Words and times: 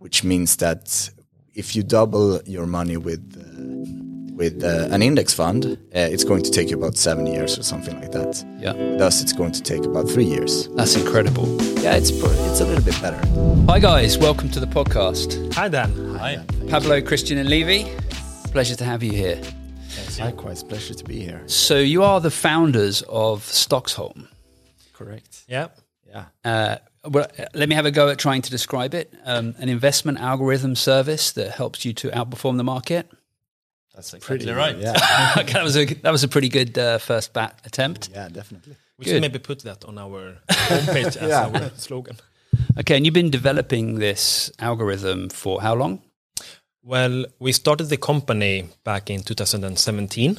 which 0.00 0.24
means 0.24 0.56
that 0.56 1.10
if 1.54 1.76
you 1.76 1.82
double 1.82 2.40
your 2.46 2.66
money 2.66 2.96
with 2.96 3.22
uh, 3.36 4.34
with 4.34 4.64
uh, 4.64 4.88
an 4.90 5.02
index 5.02 5.34
fund, 5.34 5.64
uh, 5.66 5.76
it's 5.92 6.24
going 6.24 6.42
to 6.42 6.50
take 6.50 6.70
you 6.70 6.78
about 6.78 6.96
seven 6.96 7.26
years 7.26 7.58
or 7.58 7.62
something 7.62 8.00
like 8.00 8.10
that. 8.12 8.42
Yeah. 8.58 8.72
Thus, 8.96 9.20
it's 9.20 9.34
going 9.34 9.52
to 9.52 9.62
take 9.62 9.84
about 9.84 10.08
three 10.08 10.24
years. 10.24 10.66
That's 10.68 10.96
incredible. 10.96 11.46
Yeah, 11.82 11.96
it's 11.96 12.10
it's 12.10 12.60
a 12.60 12.64
little 12.64 12.82
bit 12.82 12.98
better. 13.02 13.20
Hi 13.68 13.78
guys, 13.78 14.16
welcome 14.16 14.48
to 14.50 14.60
the 14.60 14.66
podcast. 14.66 15.52
Hi 15.54 15.68
Dan. 15.68 16.14
Hi. 16.16 16.42
Pablo, 16.68 17.02
Christian, 17.02 17.36
and 17.38 17.48
Levy. 17.50 17.86
Pleasure 18.52 18.76
to 18.76 18.84
have 18.84 19.02
you 19.02 19.12
here. 19.12 19.40
Likewise, 20.18 20.62
pleasure 20.62 20.94
to 20.94 21.04
be 21.04 21.20
here. 21.20 21.42
So 21.46 21.78
you 21.78 22.02
are 22.02 22.20
the 22.20 22.30
founders 22.30 23.02
of 23.08 23.42
Stocksholm. 23.42 24.28
Correct. 24.94 25.44
Yeah. 25.48 25.68
Yeah. 26.06 26.78
Well, 27.04 27.26
uh, 27.38 27.44
let 27.54 27.68
me 27.68 27.74
have 27.74 27.86
a 27.86 27.90
go 27.90 28.08
at 28.08 28.18
trying 28.18 28.42
to 28.42 28.50
describe 28.50 28.94
it. 28.94 29.12
Um, 29.24 29.54
an 29.58 29.68
investment 29.68 30.18
algorithm 30.18 30.74
service 30.76 31.32
that 31.32 31.50
helps 31.52 31.84
you 31.84 31.92
to 31.94 32.08
outperform 32.10 32.56
the 32.58 32.64
market. 32.64 33.10
That's 33.94 34.12
exactly 34.14 34.52
right. 34.52 34.76
Yeah. 34.76 34.92
Okay, 35.38 35.52
that 35.54 35.62
was 35.64 35.76
a 35.76 35.84
that 35.86 36.12
was 36.12 36.24
a 36.24 36.28
pretty 36.28 36.48
good 36.48 36.76
uh, 36.78 36.98
first 36.98 37.32
bat 37.32 37.58
attempt. 37.64 38.10
yeah, 38.12 38.28
definitely. 38.28 38.76
We 38.98 39.04
Good. 39.04 39.10
should 39.12 39.20
maybe 39.22 39.38
put 39.38 39.60
that 39.62 39.84
on 39.86 39.98
our 39.98 40.36
homepage 40.50 41.16
as 41.16 41.28
Yeah. 41.28 41.46
our 41.48 41.70
slogan. 41.76 42.16
Okay, 42.78 42.96
and 42.96 43.04
you've 43.06 43.14
been 43.14 43.30
developing 43.30 43.98
this 43.98 44.50
algorithm 44.58 45.28
for 45.30 45.60
how 45.62 45.74
long? 45.74 46.02
Well, 46.82 47.24
we 47.38 47.52
started 47.52 47.84
the 47.88 47.96
company 47.96 48.68
back 48.84 49.10
in 49.10 49.22
2017. 49.22 50.38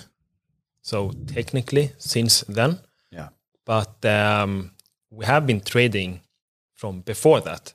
So 0.82 1.12
technically 1.28 1.92
since 1.98 2.42
then, 2.48 2.80
Yeah. 3.12 3.30
but 3.66 4.04
um, 4.06 4.72
we 5.12 5.26
have 5.26 5.46
been 5.46 5.62
trading 5.62 6.22
from 6.82 7.02
before 7.02 7.42
that. 7.42 7.74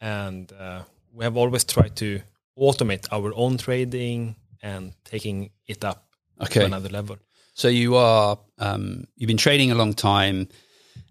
And 0.00 0.52
uh, 0.52 0.82
we 1.12 1.24
have 1.24 1.36
always 1.36 1.64
tried 1.64 1.96
to 1.96 2.20
automate 2.56 3.06
our 3.10 3.32
own 3.34 3.58
trading 3.58 4.36
and 4.62 4.92
taking 5.04 5.50
it 5.66 5.84
up 5.84 6.02
Okay. 6.40 6.60
to 6.60 6.66
another 6.66 6.90
level. 6.90 7.16
So 7.54 7.68
you 7.68 7.96
are 7.96 8.38
um, 8.58 9.06
you've 9.16 9.26
been 9.28 9.38
trading 9.48 9.72
a 9.72 9.74
long 9.74 9.94
time, 9.94 10.48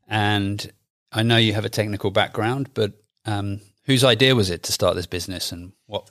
and 0.07 0.71
I 1.11 1.23
know 1.23 1.37
you 1.37 1.53
have 1.53 1.65
a 1.65 1.69
technical 1.69 2.11
background, 2.11 2.69
but 2.73 2.91
um, 3.25 3.59
whose 3.87 4.03
idea 4.03 4.35
was 4.35 4.49
it 4.49 4.61
to 4.63 4.71
start 4.71 4.95
this 4.95 5.07
business, 5.07 5.51
and 5.51 5.71
what? 5.87 6.03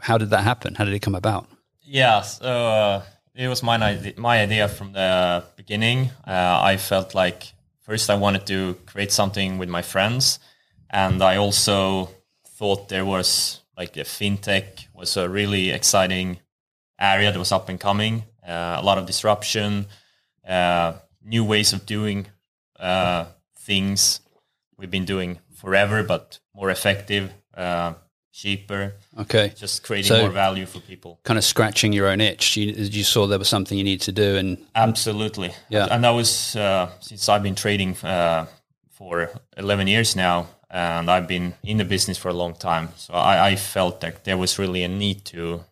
How 0.00 0.16
did 0.18 0.30
that 0.30 0.44
happen? 0.44 0.74
How 0.74 0.84
did 0.86 0.94
it 0.94 1.02
come 1.04 1.14
about? 1.14 1.46
Yeah, 1.84 2.22
so 2.22 2.46
uh, 2.46 3.02
it 3.34 3.48
was 3.48 3.62
my 3.62 3.76
idea, 3.76 4.14
my 4.16 4.42
idea 4.42 4.68
from 4.68 4.92
the 4.92 5.44
beginning. 5.56 6.10
Uh, 6.26 6.72
I 6.72 6.78
felt 6.78 7.14
like 7.14 7.52
first 7.80 8.08
I 8.08 8.14
wanted 8.14 8.46
to 8.46 8.74
create 8.86 9.12
something 9.12 9.58
with 9.58 9.68
my 9.68 9.82
friends, 9.82 10.38
and 10.92 11.22
I 11.22 11.36
also 11.36 12.08
thought 12.46 12.88
there 12.88 13.04
was 13.04 13.60
like 13.76 13.92
the 13.94 14.02
fintech 14.04 14.86
was 14.94 15.16
a 15.16 15.28
really 15.28 15.70
exciting 15.70 16.38
area 17.00 17.32
that 17.32 17.38
was 17.38 17.52
up 17.52 17.68
and 17.68 17.80
coming. 17.80 18.24
Uh, 18.46 18.76
a 18.78 18.82
lot 18.82 18.98
of 18.98 19.06
disruption, 19.06 19.86
uh, 20.46 20.92
new 21.24 21.44
ways 21.44 21.72
of 21.72 21.86
doing 21.86 22.26
uh, 22.78 23.24
things 23.58 24.20
we've 24.76 24.90
been 24.90 25.04
doing 25.04 25.38
forever, 25.54 26.02
but 26.02 26.40
more 26.54 26.70
effective, 26.70 27.32
uh, 27.56 27.94
cheaper, 28.32 28.94
Okay, 29.18 29.52
just 29.56 29.82
creating 29.84 30.08
So- 30.08 30.20
more 30.22 30.30
value 30.30 30.66
for 30.66 30.80
people. 30.80 31.20
kind 31.22 31.38
of 31.38 31.44
scratching 31.44 31.92
your 31.92 32.08
own 32.08 32.20
itch. 32.20 32.56
You, 32.56 32.72
you 32.72 33.04
saw 33.04 33.26
there 33.26 33.38
was 33.38 33.48
something 33.48 33.76
you 33.78 33.84
need 33.84 34.00
to 34.02 34.12
do, 34.12 34.36
and 34.36 34.58
Absolutely. 34.74 35.52
Yeah. 35.68 35.86
And 35.90 36.02
that 36.04 36.10
was 36.10 36.56
uh, 36.56 36.90
since 37.00 37.28
I've 37.28 37.42
been 37.42 37.54
trading 37.54 37.96
uh, 38.02 38.46
for 38.90 39.30
11 39.56 39.86
years 39.86 40.16
now, 40.16 40.46
and 40.72 41.10
I've 41.10 41.26
been 41.28 41.54
in 41.62 41.76
the 41.78 41.84
business 41.84 42.18
for 42.18 42.28
a 42.30 42.32
long 42.34 42.54
time. 42.54 42.88
So 42.96 43.14
I, 43.14 43.52
I 43.52 43.56
felt 43.56 44.00
that 44.00 44.24
there 44.24 44.36
was 44.38 44.58
really 44.58 44.82
a 44.84 44.88
need 44.88 45.24
to 45.26 45.64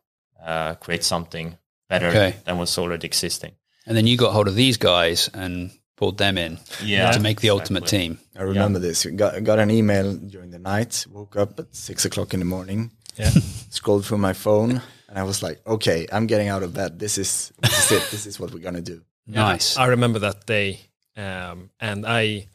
uh, 0.45 0.75
create 0.75 1.05
something 1.05 1.57
better 1.89 2.09
Okay. 2.09 2.35
than 2.45 2.59
was 2.59 2.79
already 2.79 3.07
existing. 3.07 3.53
and 3.87 3.97
then 3.97 4.07
you 4.07 4.17
got 4.17 4.33
hold 4.33 4.49
of 4.49 4.55
these 4.55 4.77
guys 4.79 5.31
and 5.35 5.71
pulled 5.97 6.19
them 6.19 6.39
in 6.39 6.59
Yeah. 6.85 7.11
to 7.13 7.21
make 7.21 7.41
the 7.41 7.51
ultimate 7.51 7.87
team. 7.87 8.19
I 8.39 8.43
remember 8.43 8.79
this. 8.81 9.07
Got 9.07 9.43
got 9.45 9.59
an 9.59 9.71
email 9.71 10.15
during 10.15 10.51
the 10.53 10.59
night. 10.59 11.07
Woke 11.11 11.37
up 11.43 11.59
at 11.61 11.75
six 11.75 12.05
o'clock 12.05 12.33
in 12.35 12.41
the 12.41 12.47
morning. 12.47 12.91
Yeah. 13.17 13.31
Scrolled 13.71 14.05
through 14.07 14.19
my 14.21 14.33
phone, 14.35 14.81
and 15.09 15.19
I 15.19 15.23
was 15.25 15.43
like, 15.43 15.61
"Okay, 15.67 16.07
I'm 16.13 16.27
getting 16.27 16.49
out 16.51 16.63
of 16.63 16.73
bed. 16.73 16.99
This 16.99 17.19
is 17.19 17.53
this 17.63 17.79
is 17.85 17.93
it. 17.93 18.11
This 18.11 18.27
is 18.27 18.39
what 18.41 18.51
we're 18.53 18.65
gonna 18.65 18.81
do." 18.95 19.03
Nice. 19.27 19.77
I 19.77 19.87
remember 19.89 20.21
that 20.21 20.47
day, 20.47 20.81
um, 21.17 21.71
and 21.81 22.05
I 22.07 22.47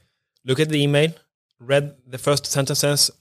looked 0.45 0.61
at 0.61 0.69
the 0.69 0.81
email, 0.81 1.11
read 1.59 1.95
the 2.07 2.17
first 2.17 2.45
sentences, 2.45 3.11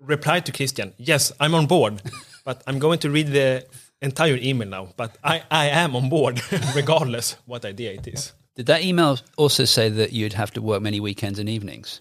replied 0.00 0.46
to 0.46 0.52
Christian, 0.52 0.94
"Yes, 0.96 1.32
I'm 1.40 1.54
on 1.54 1.66
board, 1.66 2.02
but 2.44 2.62
I'm 2.66 2.78
going 2.78 2.98
to 3.00 3.10
read 3.10 3.28
the 3.28 3.66
entire 4.00 4.36
email 4.36 4.68
now. 4.68 4.88
But 4.96 5.16
I, 5.22 5.42
I 5.50 5.66
am 5.66 5.96
on 5.96 6.08
board, 6.08 6.40
regardless 6.74 7.36
what 7.46 7.64
idea 7.64 7.92
it 7.92 8.06
is." 8.08 8.32
Did 8.54 8.66
that 8.66 8.82
email 8.82 9.18
also 9.36 9.64
say 9.64 9.88
that 9.88 10.12
you'd 10.12 10.34
have 10.34 10.50
to 10.52 10.62
work 10.62 10.82
many 10.82 11.00
weekends 11.00 11.38
and 11.38 11.48
evenings? 11.48 12.00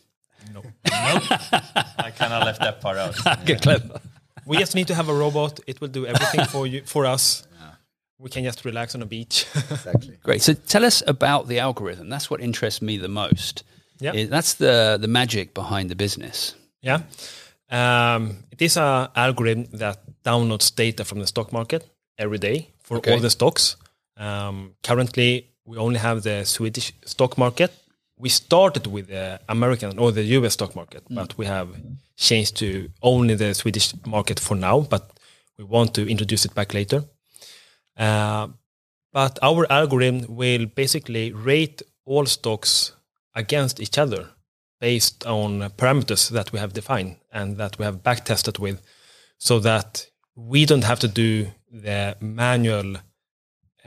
No, 0.53 0.61
I 0.85 2.11
kind 2.17 2.33
of 2.33 2.43
left 2.43 2.59
that 2.59 2.81
part 2.81 2.97
out. 2.97 3.45
Good, 3.45 3.61
clever. 3.61 4.01
we 4.45 4.57
just 4.57 4.75
need 4.75 4.87
to 4.87 4.95
have 4.95 5.07
a 5.07 5.13
robot. 5.13 5.59
It 5.65 5.79
will 5.79 5.87
do 5.87 6.05
everything 6.05 6.45
for 6.45 6.67
you, 6.67 6.81
for 6.85 7.05
us. 7.05 7.47
We 8.21 8.29
can 8.29 8.43
just 8.43 8.65
relax 8.65 8.93
on 8.93 9.01
a 9.01 9.05
beach. 9.07 9.47
Exactly. 9.55 10.15
Great. 10.21 10.43
So 10.43 10.53
tell 10.53 10.85
us 10.85 11.01
about 11.07 11.47
the 11.47 11.57
algorithm. 11.57 12.07
That's 12.09 12.29
what 12.29 12.39
interests 12.39 12.79
me 12.79 12.97
the 12.97 13.07
most. 13.07 13.63
Yeah. 14.01 14.13
Is- 14.15 14.29
That's 14.29 14.53
the 14.55 14.97
the 15.01 15.07
magic 15.07 15.53
behind 15.53 15.89
the 15.89 15.95
business. 15.95 16.55
Yeah. 16.81 17.01
Um, 17.69 18.43
it 18.51 18.61
is 18.61 18.77
an 18.77 19.07
algorithm 19.15 19.65
that 19.79 19.97
downloads 20.23 20.75
data 20.75 21.03
from 21.05 21.19
the 21.19 21.27
stock 21.27 21.51
market 21.51 21.83
every 22.17 22.37
day 22.37 22.67
for 22.83 22.97
Okay. 22.97 23.13
all 23.13 23.19
the 23.21 23.29
stocks. 23.29 23.77
Um, 24.17 24.75
currently, 24.83 25.47
we 25.65 25.77
only 25.77 25.99
have 25.99 26.21
the 26.21 26.45
Swedish 26.45 26.93
stock 27.05 27.37
market. 27.37 27.71
We 28.17 28.29
started 28.29 28.87
with 28.87 29.07
the 29.07 29.39
American 29.47 29.97
or 29.99 30.11
the 30.11 30.23
US 30.37 30.53
stock 30.53 30.75
market, 30.75 31.03
but 31.09 31.37
we 31.37 31.45
have 31.47 31.67
changed 32.17 32.55
to 32.57 32.89
only 33.01 33.35
the 33.35 33.53
Swedish 33.53 33.93
market 34.05 34.39
for 34.39 34.55
now, 34.57 34.81
but 34.89 35.03
we 35.57 35.63
want 35.63 35.93
to 35.93 36.01
introduce 36.09 36.45
it 36.45 36.53
back 36.53 36.73
later. 36.73 37.03
Uh, 37.97 38.47
but 39.13 39.39
our 39.41 39.65
algorithm 39.71 40.25
will 40.35 40.65
basically 40.75 41.31
rate 41.31 41.81
all 42.05 42.25
stocks 42.25 42.93
against 43.35 43.79
each 43.79 43.97
other 43.97 44.29
based 44.79 45.25
on 45.25 45.59
parameters 45.77 46.29
that 46.29 46.51
we 46.51 46.59
have 46.59 46.73
defined 46.73 47.15
and 47.31 47.57
that 47.57 47.77
we 47.79 47.85
have 47.85 48.01
back 48.03 48.25
tested 48.25 48.57
with 48.59 48.81
so 49.37 49.59
that 49.59 50.07
we 50.35 50.65
don't 50.65 50.83
have 50.83 50.99
to 50.99 51.07
do 51.07 51.47
the 51.71 52.15
manual 52.19 52.97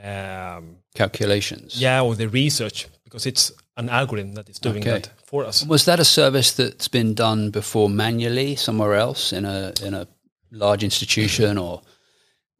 um, 0.03 0.77
Calculations. 0.93 1.79
yeah 1.81 2.01
or 2.01 2.15
the 2.15 2.27
research 2.29 2.87
because 3.03 3.25
it's 3.25 3.51
an 3.77 3.89
algorithm 3.89 4.33
that 4.33 4.49
is 4.49 4.59
doing 4.59 4.77
Okay. 4.77 4.91
that 4.91 5.09
for 5.25 5.45
us 5.45 5.65
Was 5.65 5.85
that 5.85 5.99
a 5.99 6.05
service 6.05 6.51
that's 6.53 6.87
been 6.87 7.13
done 7.13 7.51
before 7.51 7.89
manually 7.89 8.55
somewhere 8.55 8.95
else 8.95 9.33
in 9.33 9.45
a 9.45 9.73
in 9.83 9.93
a 9.93 10.07
large 10.51 10.83
institution 10.83 11.57
or 11.57 11.81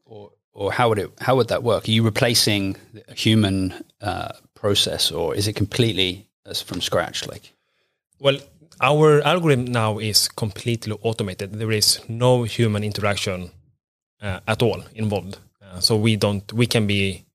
or 0.06 0.32
or 0.54 0.72
how 0.74 0.90
would 0.90 1.00
it 1.00 1.12
how 1.22 1.36
would 1.36 1.48
that 1.48 1.64
work? 1.64 1.88
Are 1.88 1.92
you 1.92 2.04
replacing 2.04 2.76
a 3.08 3.14
human 3.14 3.74
uh, 4.02 4.34
process 4.54 5.12
or 5.12 5.36
is 5.36 5.48
it 5.48 5.56
completely 5.56 6.28
from 6.54 6.82
scratch? 6.82 7.28
Like? 7.28 7.54
Well 8.20 8.38
our 8.82 9.22
algorithm 9.22 9.66
now 9.66 10.00
is 10.00 10.28
completely 10.28 10.98
automated. 11.02 11.54
There 11.54 11.72
is 11.72 12.00
no 12.10 12.44
human 12.44 12.84
interaction 12.84 13.52
uh, 14.22 14.40
at 14.48 14.62
all 14.62 14.84
involved. 14.94 15.38
Uh, 15.62 15.80
so 15.80 15.96
we 15.96 16.16
don't 16.18 16.52
we 16.54 16.68
can 16.68 16.86
be 16.88 17.26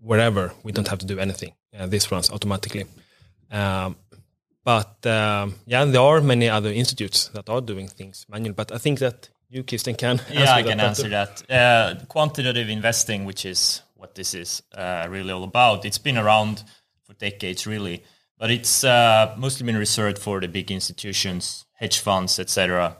wherever. 0.00 0.52
We 0.62 0.72
don't 0.72 0.88
have 0.88 1.00
to 1.00 1.06
do 1.06 1.18
anything. 1.18 1.52
Uh, 1.76 1.86
this 1.86 2.10
runs 2.12 2.30
automatically. 2.30 2.84
Um, 3.50 3.96
but 4.64 5.04
um, 5.06 5.54
yeah 5.66 5.84
there 5.84 6.02
are 6.02 6.20
many 6.20 6.48
other 6.48 6.70
institutes 6.70 7.28
that 7.28 7.48
are 7.48 7.62
doing 7.62 7.88
things 7.88 8.26
manual 8.28 8.52
but 8.54 8.70
i 8.70 8.76
think 8.76 8.98
that 8.98 9.30
you 9.50 9.62
Christian 9.62 9.94
can 9.94 10.20
Yeah, 10.30 10.52
I 10.52 10.62
can 10.62 10.76
better. 10.76 10.88
answer 10.88 11.08
that. 11.08 11.50
Uh, 11.50 11.94
quantitative 12.06 12.68
investing, 12.68 13.24
which 13.24 13.46
is 13.46 13.80
what 13.94 14.14
this 14.14 14.34
is 14.34 14.62
uh, 14.74 15.06
really 15.08 15.32
all 15.32 15.42
about, 15.44 15.86
it's 15.86 15.96
been 15.98 16.18
around 16.18 16.62
for 17.04 17.14
decades, 17.14 17.66
really, 17.66 18.04
but 18.38 18.50
it's 18.50 18.84
uh, 18.84 19.34
mostly 19.36 19.66
been 19.66 19.76
reserved 19.76 20.18
for 20.18 20.40
the 20.40 20.48
big 20.48 20.70
institutions, 20.70 21.66
hedge 21.74 21.98
funds, 21.98 22.38
etc. 22.38 22.96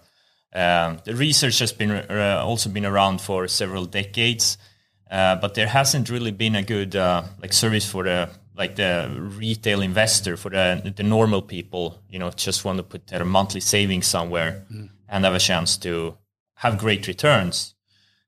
Um, 0.52 1.00
the 1.04 1.14
research 1.14 1.60
has 1.60 1.72
been 1.72 1.90
uh, 1.92 2.42
also 2.44 2.68
been 2.70 2.86
around 2.86 3.20
for 3.20 3.46
several 3.48 3.84
decades, 3.86 4.58
uh, 5.10 5.36
but 5.36 5.54
there 5.54 5.68
hasn't 5.68 6.10
really 6.10 6.32
been 6.32 6.56
a 6.56 6.62
good 6.62 6.96
uh, 6.96 7.22
like 7.40 7.52
service 7.52 7.88
for 7.88 8.04
the 8.04 8.30
like 8.56 8.74
the 8.74 9.08
retail 9.38 9.80
investor 9.80 10.36
for 10.36 10.50
the 10.50 10.92
the 10.96 11.02
normal 11.04 11.42
people. 11.42 12.02
You 12.08 12.18
know, 12.18 12.30
just 12.30 12.64
want 12.64 12.78
to 12.78 12.82
put 12.82 13.06
their 13.06 13.24
monthly 13.24 13.60
savings 13.60 14.06
somewhere 14.06 14.64
and 15.08 15.24
have 15.24 15.34
a 15.34 15.38
chance 15.38 15.76
to 15.78 16.16
have 16.56 16.78
great 16.78 17.06
returns. 17.06 17.74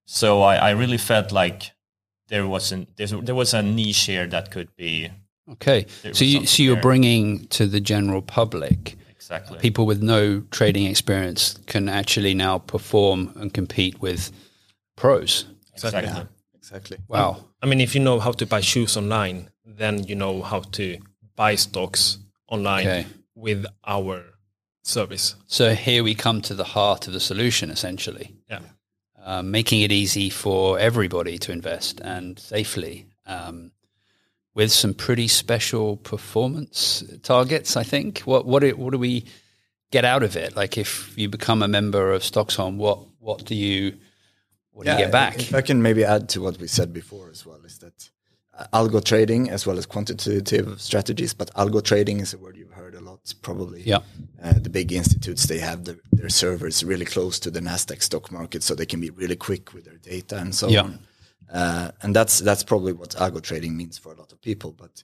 So 0.04 0.42
I, 0.42 0.56
I 0.56 0.70
really 0.70 0.98
felt 0.98 1.32
like 1.32 1.72
there 2.28 2.46
wasn't 2.46 2.96
there 2.96 3.34
was 3.34 3.54
a 3.54 3.62
niche 3.62 4.06
here 4.06 4.26
that 4.26 4.50
could 4.50 4.74
be 4.76 5.10
okay, 5.52 5.86
There 6.02 6.14
so 6.14 6.24
you, 6.24 6.46
so 6.46 6.62
you're 6.62 6.74
there. 6.74 6.82
bringing 6.82 7.46
to 7.48 7.66
the 7.66 7.80
general 7.80 8.22
public 8.22 8.96
Exactly. 9.10 9.58
people 9.58 9.86
with 9.86 10.02
no 10.02 10.40
trading 10.50 10.86
experience 10.86 11.58
can 11.66 11.88
actually 11.88 12.34
now 12.34 12.58
perform 12.58 13.32
and 13.36 13.52
compete 13.54 14.00
with 14.00 14.30
pros. 14.96 15.44
exactly. 15.72 16.02
Yeah, 16.04 16.24
exactly. 16.54 16.98
Wow. 17.08 17.44
I 17.62 17.66
mean, 17.66 17.80
if 17.80 17.94
you 17.94 18.00
know 18.00 18.18
how 18.20 18.32
to 18.32 18.46
buy 18.46 18.60
shoes 18.60 18.96
online, 18.96 19.50
then 19.64 20.04
you 20.04 20.14
know 20.16 20.42
how 20.42 20.60
to 20.72 20.98
buy 21.36 21.54
stocks 21.56 22.18
online 22.48 22.86
Okay. 22.86 23.06
with 23.34 23.66
our 23.86 24.24
service. 24.82 25.36
So 25.46 25.74
here 25.74 26.02
we 26.02 26.14
come 26.14 26.40
to 26.42 26.54
the 26.54 26.64
heart 26.64 27.06
of 27.06 27.12
the 27.12 27.20
solution, 27.20 27.70
essentially, 27.70 28.34
Yeah. 28.50 28.60
um, 29.24 29.50
making 29.50 29.82
it 29.82 29.92
easy 29.92 30.30
for 30.30 30.78
everybody 30.78 31.38
to 31.38 31.52
invest 31.52 32.00
and 32.00 32.38
safely. 32.38 33.06
Um, 33.26 33.70
with 34.54 34.72
some 34.72 34.94
pretty 34.94 35.28
special 35.28 35.96
performance 35.98 37.04
targets, 37.22 37.76
I 37.76 37.82
think. 37.84 38.20
What 38.20 38.46
what 38.46 38.60
do, 38.60 38.74
what 38.76 38.90
do 38.92 38.98
we 38.98 39.24
get 39.90 40.04
out 40.04 40.22
of 40.22 40.36
it? 40.36 40.56
Like, 40.56 40.78
if 40.78 41.16
you 41.16 41.28
become 41.28 41.62
a 41.62 41.68
member 41.68 42.12
of 42.12 42.22
Stocksholm, 42.22 42.76
what 42.76 42.98
what 43.18 43.44
do 43.44 43.54
you 43.54 43.96
what 44.72 44.86
do 44.86 44.92
you 44.92 44.98
get 44.98 45.12
back? 45.12 45.38
If 45.38 45.54
I 45.54 45.60
can 45.62 45.82
maybe 45.82 46.04
add 46.04 46.28
to 46.30 46.40
what 46.40 46.58
we 46.58 46.66
said 46.66 46.92
before 46.92 47.30
as 47.30 47.44
well, 47.44 47.60
is 47.64 47.78
that 47.78 48.08
uh, 48.58 48.66
algo 48.72 49.02
trading 49.04 49.50
as 49.50 49.66
well 49.66 49.78
as 49.78 49.86
quantitative 49.86 50.80
strategies, 50.80 51.34
but 51.34 51.52
algo 51.54 51.82
trading 51.82 52.20
is 52.20 52.32
a 52.34 52.38
word 52.38 52.56
you've 52.56 52.72
heard 52.72 52.94
a 52.94 53.00
lot, 53.00 53.34
probably. 53.42 53.82
Yeah. 53.82 53.98
Uh, 54.42 54.54
the 54.54 54.70
big 54.70 54.92
institutes, 54.92 55.44
they 55.44 55.58
have 55.58 55.84
their, 55.84 55.96
their 56.12 56.28
servers 56.30 56.82
really 56.82 57.04
close 57.04 57.38
to 57.40 57.50
the 57.50 57.60
Nasdaq 57.60 58.02
stock 58.02 58.32
market, 58.32 58.62
so 58.62 58.74
they 58.74 58.86
can 58.86 59.00
be 59.00 59.10
really 59.10 59.36
quick 59.36 59.74
with 59.74 59.84
their 59.84 59.98
data 59.98 60.38
and 60.38 60.54
so 60.54 60.68
Yeah. 60.68 60.82
on. 60.82 60.98
Uh, 61.52 61.90
and 62.02 62.14
that's 62.14 62.38
that's 62.38 62.62
probably 62.62 62.92
what 62.92 63.10
algo 63.10 63.42
trading 63.42 63.76
means 63.76 63.98
for 63.98 64.12
a 64.12 64.16
lot 64.16 64.32
of 64.32 64.40
people. 64.40 64.72
But 64.72 65.02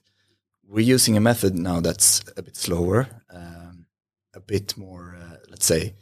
we're 0.65 0.93
using 0.93 1.17
a 1.17 1.21
method 1.21 1.55
now 1.55 1.81
that's 1.81 2.21
a 2.37 2.41
bit 2.41 2.55
slower, 2.55 3.07
um, 3.29 3.85
a 4.33 4.39
bit 4.39 4.77
more, 4.77 5.15
uh, 5.19 5.37
let's 5.49 5.65
say, 5.65 5.95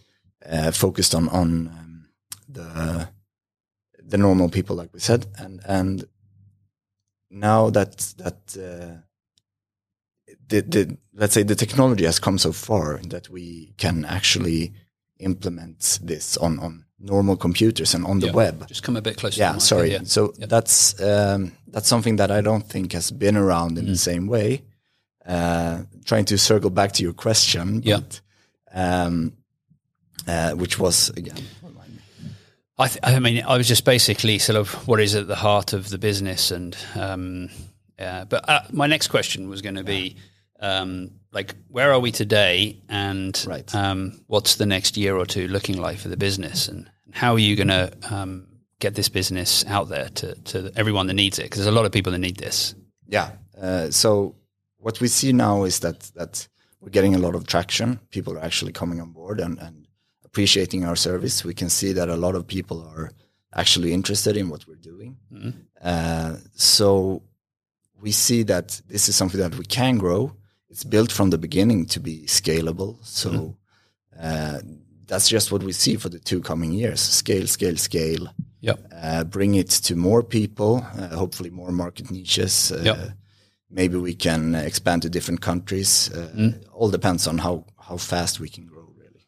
uh, 0.46 0.72
focused 0.72 1.16
on 1.16 1.30
on 1.30 1.68
um, 1.68 2.06
the 2.48 3.10
the 4.08 4.18
normal 4.18 4.50
people, 4.50 4.76
like 4.76 4.94
we 4.94 5.00
said, 5.00 5.26
and 5.38 5.62
and 5.66 6.06
now 7.32 7.70
that 7.72 7.98
that 8.18 8.56
uh, 8.58 9.02
the 10.48 10.62
the 10.62 10.98
let's 11.14 11.34
say 11.34 11.44
the 11.44 11.56
technology 11.56 12.06
has 12.06 12.20
come 12.20 12.38
so 12.38 12.52
far 12.52 13.00
that 13.10 13.30
we 13.30 13.74
can 13.78 14.06
actually 14.06 14.74
implement 15.20 16.00
this 16.04 16.38
on 16.38 16.60
on 16.60 16.85
normal 17.00 17.36
computers 17.38 17.94
and 17.94 18.06
on 18.06 18.20
the 18.20 18.28
Yeah. 18.28 18.34
web. 18.34 18.68
Just 18.68 18.84
come 18.84 18.96
a 18.98 19.02
bit 19.02 19.18
closer. 19.18 19.40
Yeah, 19.40 19.54
the 19.54 19.60
sorry. 19.60 19.92
Yeah. 19.92 20.04
So 20.06 20.34
that's 20.38 21.00
um, 21.02 21.52
that's 21.68 21.88
something 21.88 22.18
that 22.18 22.32
I 22.32 22.42
don't 22.42 22.68
think 22.68 22.94
has 22.94 23.12
been 23.12 23.36
around 23.38 23.78
in 23.78 23.86
the 23.86 23.98
same 23.98 24.28
way. 24.28 24.64
Uh, 25.26 25.84
trying 26.06 26.26
to 26.26 26.38
circle 26.38 26.70
back 26.70 26.92
to 26.94 27.04
your 27.04 27.14
question, 27.14 27.82
Yeah. 27.84 28.00
um, 28.74 29.34
uh, 30.28 30.52
which 30.52 30.78
was 30.80 31.10
again. 31.10 31.38
I, 32.78 32.88
th- 32.90 33.00
I 33.04 33.20
mean, 33.20 33.42
I 33.48 33.56
was 33.58 33.70
just 33.70 33.86
basically 33.86 34.38
sort 34.38 34.58
of 34.58 34.74
what 34.88 35.00
is 35.00 35.16
at 35.16 35.28
the 35.28 35.36
heart 35.36 35.72
of 35.74 35.90
the 35.90 35.98
business, 35.98 36.52
and 36.52 36.76
um, 36.96 37.50
uh, 37.98 38.26
but 38.26 38.50
uh, 38.50 38.62
my 38.72 38.86
next 38.86 39.08
question 39.08 39.48
was 39.50 39.62
going 39.62 39.76
to 39.76 39.84
be 39.84 40.18
um, 40.66 41.12
like, 41.32 41.56
where 41.70 41.92
are 41.94 42.00
we 42.00 42.12
today, 42.12 42.82
and 42.90 43.34
Right. 43.48 43.76
um, 43.76 44.22
what's 44.28 44.56
the 44.56 44.66
next 44.66 44.98
year 44.98 45.16
or 45.16 45.26
two 45.26 45.48
looking 45.48 45.78
like 45.82 45.98
for 45.98 46.10
the 46.10 46.18
business, 46.18 46.68
and 46.70 46.90
how 47.12 47.34
are 47.34 47.40
you 47.48 47.56
going 47.56 47.68
to 47.68 47.92
um, 48.10 48.48
get 48.80 48.96
this 48.96 49.10
business 49.10 49.66
out 49.68 49.90
there 49.90 50.10
to 50.10 50.36
to 50.52 50.72
everyone 50.76 51.08
that 51.08 51.16
needs 51.16 51.40
it? 51.40 51.44
Because 51.44 51.60
there's 51.60 51.76
a 51.76 51.78
lot 51.80 51.86
of 51.86 51.92
people 51.92 52.12
that 52.12 52.20
need 52.22 52.38
this. 52.38 52.76
Yeah. 53.08 53.30
Uh, 53.62 53.92
so 53.92 54.36
what 54.78 55.00
we 55.02 55.08
see 55.08 55.34
now 55.34 55.66
is 55.66 55.80
that 55.80 56.00
that 56.16 56.48
we're 56.82 56.92
getting 56.92 57.16
a 57.16 57.20
lot 57.20 57.36
of 57.36 57.44
traction. 57.46 58.00
People 58.10 58.34
are 58.38 58.46
actually 58.46 58.72
coming 58.74 59.02
on 59.02 59.12
board 59.14 59.40
and, 59.40 59.60
and 59.60 59.88
appreciating 60.24 60.86
our 60.86 60.96
service. 60.96 61.44
We 61.48 61.54
can 61.54 61.70
see 61.70 61.94
that 61.94 62.10
a 62.10 62.16
lot 62.18 62.36
of 62.36 62.46
people 62.46 62.78
are 62.96 63.12
actually 63.54 63.92
interested 63.94 64.36
in 64.38 64.50
what 64.50 64.66
we're 64.68 64.76
doing. 64.92 65.18
Uh, 65.82 66.36
so 66.54 67.22
we 68.02 68.12
see 68.12 68.44
that 68.44 68.82
this 68.88 69.08
is 69.10 69.16
something 69.16 69.40
that 69.42 69.56
we 69.58 69.66
can 69.66 69.98
grow. 69.98 70.32
It's 70.76 70.84
built 70.84 71.10
from 71.10 71.30
the 71.30 71.38
beginning 71.38 71.86
to 71.86 72.02
be 72.02 72.26
scalable. 72.28 72.98
So 73.02 73.56
uh, 74.22 74.60
that's 75.08 75.30
just 75.30 75.50
what 75.50 75.64
we 75.64 75.72
see 75.72 75.96
for 75.96 76.10
the 76.10 76.20
two 76.20 76.42
coming 76.42 76.74
years: 76.74 77.00
scale, 77.00 77.48
scale, 77.48 77.78
scale 77.78 78.28
Yep. 78.60 78.80
uh, 78.92 79.24
bring 79.24 79.56
it 79.56 79.70
to 79.70 79.96
more 79.96 80.22
people, 80.22 80.86
uh, 80.98 81.16
hopefully 81.16 81.50
more 81.50 81.72
market 81.72 82.12
niches. 82.12 82.72
Uh. 82.72 82.84
Maybe 83.70 83.98
we 83.98 84.16
can 84.16 84.54
expand 84.56 85.02
to 85.04 85.10
different 85.10 85.40
countries. 85.42 86.12
Uh, 86.12 86.52
All 86.74 86.92
depends 86.92 87.28
on 87.28 87.38
how, 87.38 87.66
how 87.78 87.98
fast 87.98 88.40
we 88.40 88.50
can 88.50 88.68
grow, 88.68 88.88
really. 88.98 89.28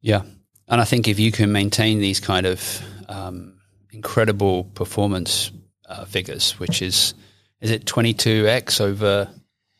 Yeah, 0.00 0.22
and 0.66 0.80
I 0.80 0.84
think 0.84 1.06
if 1.06 1.18
you 1.18 1.30
can 1.30 1.52
maintain 1.52 2.00
these 2.00 2.18
kind 2.18 2.46
of 2.46 2.82
um, 3.08 3.60
incredible 3.92 4.64
performance 4.74 5.52
uh, 5.88 6.06
figures, 6.06 6.58
which 6.58 6.82
is 6.82 7.14
is 7.60 7.70
it 7.70 7.86
twenty 7.86 8.14
two 8.14 8.48
x 8.48 8.80
over 8.80 9.28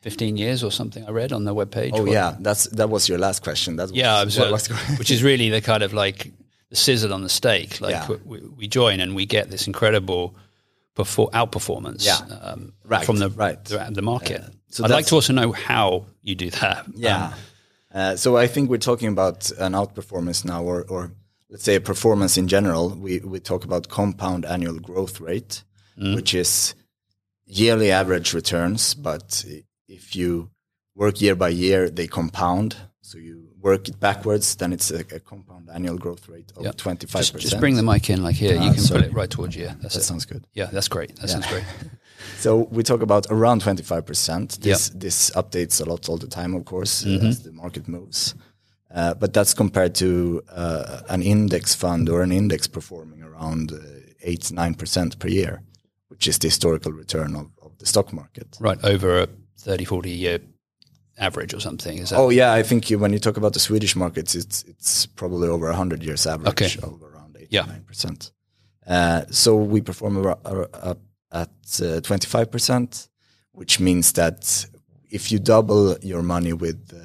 fifteen 0.00 0.36
years 0.36 0.62
or 0.62 0.70
something? 0.72 1.04
I 1.06 1.10
read 1.10 1.32
on 1.32 1.44
the 1.44 1.54
webpage. 1.54 1.90
Oh 1.94 2.02
What- 2.02 2.12
yeah, 2.12 2.36
that's 2.40 2.64
that 2.76 2.88
was 2.90 3.08
your 3.08 3.18
last 3.18 3.42
question. 3.42 3.76
That 3.76 3.84
was, 3.90 3.92
yeah, 3.92 4.24
was, 4.24 4.38
what 4.38 4.70
uh, 4.70 4.74
which 4.98 5.10
is 5.10 5.22
really 5.22 5.50
the 5.50 5.60
kind 5.60 5.82
of 5.82 5.92
like 5.92 6.32
the 6.70 6.76
sizzle 6.76 7.12
on 7.12 7.22
the 7.22 7.28
steak. 7.28 7.80
Like 7.80 7.92
Yeah. 7.92 8.16
we, 8.24 8.40
we 8.40 8.68
join 8.68 9.00
and 9.00 9.14
we 9.14 9.24
get 9.26 9.50
this 9.50 9.66
incredible 9.66 10.34
perfor- 10.96 11.30
outperformance 11.32 12.04
Yeah. 12.04 12.18
um, 12.40 12.72
Right, 12.84 13.04
from 13.06 13.18
the 13.18 13.30
right. 13.30 13.64
the, 13.64 13.88
the 13.92 14.02
market. 14.02 14.42
so 14.68 14.84
I'd 14.84 14.90
like 14.90 15.06
to 15.06 15.14
also 15.14 15.32
know 15.32 15.52
how 15.52 16.06
you 16.22 16.34
do 16.34 16.50
that. 16.50 16.86
Yeah. 16.96 17.26
Um, 17.26 17.34
Uh, 17.94 18.16
so 18.16 18.36
I 18.36 18.46
think 18.48 18.68
we're 18.68 18.86
talking 18.90 19.08
about 19.08 19.50
an 19.58 19.72
outperformance 19.72 20.44
now, 20.44 20.62
or, 20.64 20.84
or 20.88 21.12
let's 21.48 21.64
say 21.64 21.76
a 21.76 21.80
performance 21.80 22.36
in 22.40 22.46
general. 22.48 22.90
We 22.90 23.20
we 23.20 23.40
talk 23.40 23.64
about 23.64 23.88
compound 23.88 24.44
annual 24.44 24.78
growth 24.80 25.18
rate, 25.20 25.64
which 25.96 26.34
is 26.34 26.74
yearly 27.46 27.90
average 27.90 28.34
returns. 28.34 28.94
But 28.94 29.44
if 29.88 30.14
you 30.16 30.50
work 30.94 31.20
year 31.20 31.34
by 31.34 31.48
year, 31.50 31.90
they 31.90 32.06
compound. 32.06 32.76
So 33.02 33.18
you 33.18 33.48
work 33.60 33.88
it 33.88 34.00
backwards, 34.00 34.56
then 34.56 34.72
it's 34.72 34.90
a, 34.90 35.00
a 35.14 35.20
compound 35.20 35.68
annual 35.72 35.96
growth 35.96 36.28
rate 36.28 36.52
of 36.56 36.64
Yeah. 36.64 36.72
twenty 36.72 37.06
five 37.06 37.20
just, 37.22 37.32
percent. 37.32 37.50
just 37.50 37.60
bring 37.60 37.76
the 37.76 37.82
mic 37.82 38.10
in, 38.10 38.22
like 38.22 38.34
here. 38.36 38.56
Ah, 38.58 38.64
you 38.66 38.72
can 38.74 38.82
sorry. 38.82 39.02
put 39.02 39.10
it 39.10 39.14
right 39.14 39.30
towards 39.30 39.54
you. 39.56 39.66
That's 39.80 39.94
That 39.94 40.00
it. 40.00 40.04
sounds 40.04 40.24
good. 40.24 40.46
Yeah, 40.54 40.66
that's 40.72 40.88
great. 40.88 41.14
That 41.16 41.28
sounds 41.28 41.46
great. 41.46 41.64
So 42.38 42.66
we 42.70 42.82
talk 42.82 43.02
about 43.02 43.26
around 43.30 43.62
25%. 43.62 44.58
This 44.60 44.88
this 44.90 45.30
updates 45.36 45.80
a 45.80 45.84
lot 45.84 46.08
all 46.08 46.16
the 46.18 46.26
time, 46.26 46.54
of 46.56 46.64
course, 46.64 47.04
uh, 47.06 47.28
as 47.28 47.42
the 47.42 47.52
market 47.52 47.86
moves. 47.88 48.34
Uh, 48.94 49.14
but 49.14 49.32
that's 49.32 49.54
compared 49.54 49.94
to 49.94 50.42
uh, 50.50 51.02
an 51.08 51.22
index 51.22 51.74
fund 51.74 52.08
or 52.08 52.22
an 52.22 52.32
index 52.32 52.66
performing 52.68 53.22
around 53.22 53.72
uh, 53.72 53.78
8 54.22 54.40
9% 54.54 55.18
per 55.18 55.28
year, 55.28 55.62
which 56.08 56.26
is 56.26 56.38
the 56.38 56.48
historical 56.48 56.92
return 56.92 57.36
of, 57.36 57.46
of 57.62 57.76
the 57.78 57.86
stock 57.86 58.12
market. 58.12 58.56
Right, 58.60 58.82
over 58.84 59.20
a 59.22 59.28
30, 59.58 59.84
40 59.84 60.10
year 60.10 60.38
average 61.18 61.54
or 61.54 61.60
something. 61.60 61.98
Is 61.98 62.10
that 62.10 62.18
Oh 62.18 62.30
yeah, 62.30 62.52
I 62.52 62.62
think 62.62 62.90
you, 62.90 62.98
when 62.98 63.12
you 63.12 63.18
talk 63.18 63.36
about 63.36 63.52
the 63.52 63.58
Swedish 63.60 63.96
markets, 63.96 64.34
it's 64.34 64.64
it's 64.68 65.06
probably 65.06 65.48
over 65.48 65.66
100 65.66 66.02
years 66.02 66.26
average 66.26 66.48
Okay. 66.50 66.78
of 66.82 67.02
around 67.02 67.36
8 67.40 67.48
Yeah. 67.50 67.64
9%. 67.66 68.32
Uh, 68.86 69.22
so 69.30 69.56
we 69.56 69.80
perform 69.80 70.16
ar- 70.18 70.38
ar- 70.44 70.68
up 70.82 70.98
at 71.32 71.48
uh, 71.80 72.00
25%, 72.00 73.08
which 73.52 73.80
means 73.80 74.12
that 74.12 74.66
if 75.10 75.32
you 75.32 75.38
double 75.40 75.96
your 76.02 76.22
money 76.22 76.52
with 76.52 76.92
uh, 76.92 76.98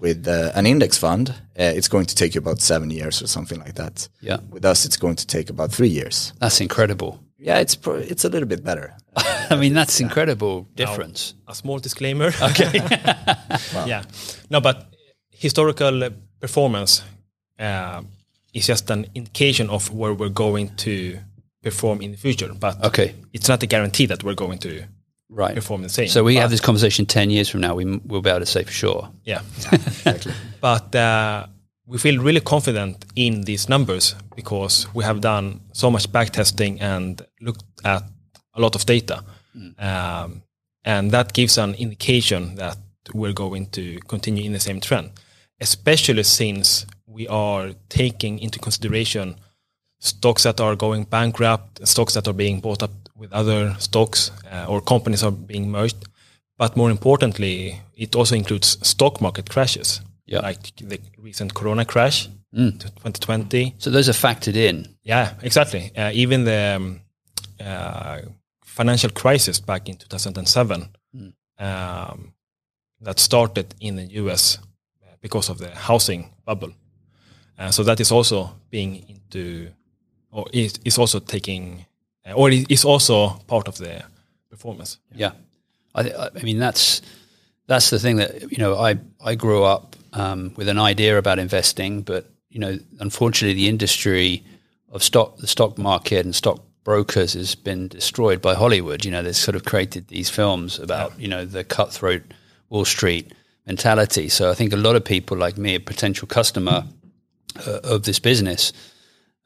with 0.00 0.28
uh, 0.28 0.50
an 0.54 0.66
index 0.66 0.98
fund, 0.98 1.30
uh, 1.30 1.34
it's 1.76 1.88
going 1.88 2.06
to 2.06 2.14
take 2.14 2.34
you 2.34 2.40
about 2.40 2.60
seven 2.60 2.90
years 2.90 3.22
or 3.22 3.26
something 3.26 3.58
like 3.60 3.74
that. 3.74 4.08
Yeah. 4.20 4.38
With 4.50 4.64
us, 4.64 4.84
it's 4.84 4.98
going 4.98 5.16
to 5.16 5.26
take 5.26 5.48
about 5.50 5.72
three 5.72 5.88
years. 5.88 6.32
That's 6.40 6.60
incredible. 6.60 7.23
Yeah, 7.46 7.60
it's 7.60 7.76
pro- 7.76 7.96
it's 8.12 8.24
a 8.24 8.28
little 8.28 8.48
bit 8.48 8.64
better. 8.64 8.94
I 9.50 9.56
mean, 9.56 9.74
that's 9.74 10.00
incredible 10.00 10.66
difference. 10.74 11.34
a 11.46 11.54
small 11.54 11.78
disclaimer. 11.78 12.32
Okay. 12.50 12.80
Yeah. 13.86 14.02
No, 14.50 14.60
but 14.60 14.76
historical 15.30 16.08
performance 16.40 17.02
uh, 17.58 18.02
is 18.52 18.66
just 18.66 18.90
an 18.90 19.06
indication 19.14 19.68
of 19.70 19.90
where 19.92 20.14
we're 20.14 20.32
going 20.32 20.74
to 20.76 21.18
perform 21.62 22.00
in 22.00 22.10
the 22.12 22.16
future. 22.16 22.52
But 22.54 22.82
Okay, 22.84 23.14
it's 23.32 23.48
not 23.48 23.62
a 23.62 23.66
guarantee 23.66 24.06
that 24.06 24.22
we're 24.24 24.34
going 24.46 24.58
to 24.60 24.84
right. 25.28 25.54
perform 25.54 25.82
the 25.82 25.88
same. 25.88 26.08
So 26.08 26.24
we 26.24 26.34
But- 26.34 26.40
have 26.42 26.50
this 26.50 26.60
conversation 26.60 27.06
10 27.06 27.30
years 27.30 27.48
from 27.50 27.60
now, 27.60 27.74
we, 27.74 27.84
m- 27.84 28.00
we'll 28.06 28.22
be 28.22 28.30
able 28.30 28.40
to 28.40 28.46
say 28.46 28.64
for 28.64 28.72
sure. 28.72 29.10
Yeah. 29.24 29.42
Exactly. 29.72 30.32
But 30.60 30.94
uh, 30.94 31.46
we 31.86 31.98
feel 31.98 32.22
really 32.22 32.40
confident 32.40 33.04
in 33.14 33.42
these 33.42 33.68
numbers 33.68 34.14
because 34.34 34.86
we 34.94 35.04
have 35.04 35.20
done 35.20 35.60
so 35.72 35.90
much 35.90 36.10
back 36.10 36.30
testing 36.30 36.80
and 36.80 37.22
looked 37.40 37.64
at 37.84 38.02
a 38.54 38.60
lot 38.60 38.74
of 38.74 38.86
data. 38.86 39.22
Um, 39.78 40.42
and 40.84 41.10
that 41.10 41.32
gives 41.32 41.58
an 41.58 41.74
indication 41.74 42.54
that 42.56 42.78
we're 43.12 43.32
going 43.32 43.66
to 43.66 43.98
continue 44.08 44.44
in 44.44 44.52
the 44.52 44.60
same 44.60 44.80
trend, 44.80 45.10
especially 45.60 46.22
since 46.22 46.86
we 47.06 47.28
are 47.28 47.72
taking 47.88 48.38
into 48.38 48.58
consideration 48.58 49.36
stocks 50.00 50.42
that 50.42 50.60
are 50.60 50.76
going 50.76 51.04
bankrupt, 51.04 51.86
stocks 51.86 52.14
that 52.14 52.26
are 52.28 52.34
being 52.34 52.60
bought 52.60 52.82
up 52.82 52.90
with 53.16 53.32
other 53.32 53.74
stocks, 53.78 54.30
uh, 54.50 54.66
or 54.68 54.80
companies 54.80 55.22
are 55.22 55.30
being 55.30 55.70
merged. 55.70 56.04
But 56.56 56.76
more 56.76 56.90
importantly, 56.90 57.80
it 57.96 58.14
also 58.14 58.34
includes 58.36 58.78
stock 58.86 59.20
market 59.20 59.50
crashes. 59.50 60.00
Yeah. 60.26 60.40
like 60.40 60.74
the 60.76 60.98
recent 61.18 61.54
Corona 61.54 61.84
crash, 61.84 62.28
Mm. 62.56 62.78
2020. 62.80 63.74
So 63.78 63.90
those 63.90 64.08
are 64.08 64.12
factored 64.12 64.54
in. 64.54 64.86
Yeah, 65.02 65.34
exactly. 65.42 65.90
Uh, 65.96 66.12
even 66.14 66.44
the 66.44 66.76
um, 66.76 67.00
uh, 67.60 68.20
financial 68.64 69.10
crisis 69.10 69.58
back 69.60 69.88
in 69.88 69.96
2007 69.96 70.88
um, 71.58 72.32
that 73.00 73.18
started 73.18 73.74
in 73.80 73.96
the 73.96 74.04
US 74.22 74.58
uh, 75.02 75.16
because 75.20 75.48
of 75.50 75.58
the 75.58 75.70
housing 75.74 76.30
bubble. 76.44 76.72
Uh, 77.58 77.70
so 77.72 77.82
that 77.82 78.00
is 78.00 78.12
also 78.12 78.50
being 78.70 79.04
into, 79.08 79.68
or 80.30 80.46
is, 80.52 80.78
is 80.84 80.98
also 80.98 81.18
taking, 81.20 81.86
uh, 82.24 82.32
or 82.34 82.50
is 82.50 82.84
also 82.84 83.30
part 83.46 83.68
of 83.68 83.76
the 83.78 84.02
performance. 84.50 84.98
Yeah, 85.14 85.32
I, 85.94 86.28
I 86.36 86.42
mean 86.42 86.58
that's 86.58 87.02
that's 87.66 87.90
the 87.90 87.98
thing 87.98 88.16
that 88.16 88.50
you 88.52 88.58
know 88.58 88.76
I 88.76 88.98
I 89.24 89.34
grew 89.36 89.62
up 89.64 89.96
um, 90.14 90.54
with 90.56 90.68
an 90.68 90.78
idea 90.78 91.18
about 91.18 91.38
investing, 91.38 92.02
but 92.02 92.30
you 92.48 92.60
know 92.60 92.78
unfortunately 93.00 93.54
the 93.54 93.68
industry 93.68 94.44
of 94.90 95.02
stock 95.02 95.36
the 95.38 95.46
stock 95.46 95.76
market 95.76 96.24
and 96.24 96.34
stock 96.34 96.62
brokers 96.84 97.32
has 97.32 97.54
been 97.54 97.88
destroyed 97.88 98.40
by 98.40 98.54
Hollywood. 98.54 99.04
You 99.04 99.10
know, 99.10 99.22
they've 99.22 99.34
sort 99.34 99.56
of 99.56 99.64
created 99.64 100.08
these 100.08 100.30
films 100.30 100.78
about 100.78 101.18
you 101.18 101.28
know 101.28 101.44
the 101.44 101.64
cutthroat 101.64 102.22
Wall 102.68 102.84
Street 102.84 103.32
mentality. 103.66 104.28
So 104.28 104.50
I 104.50 104.54
think 104.54 104.72
a 104.72 104.76
lot 104.76 104.94
of 104.94 105.04
people 105.04 105.36
like 105.36 105.56
me, 105.56 105.74
a 105.74 105.80
potential 105.80 106.28
customer 106.28 106.84
uh, 107.66 107.80
of 107.82 108.02
this 108.04 108.18
business, 108.18 108.72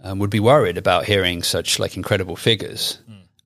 um, 0.03 0.19
would 0.19 0.31
be 0.31 0.41
worried 0.41 0.77
about 0.77 1.05
hearing 1.05 1.43
such 1.43 1.79
like 1.79 1.97
incredible 1.97 2.37
figures. 2.37 2.99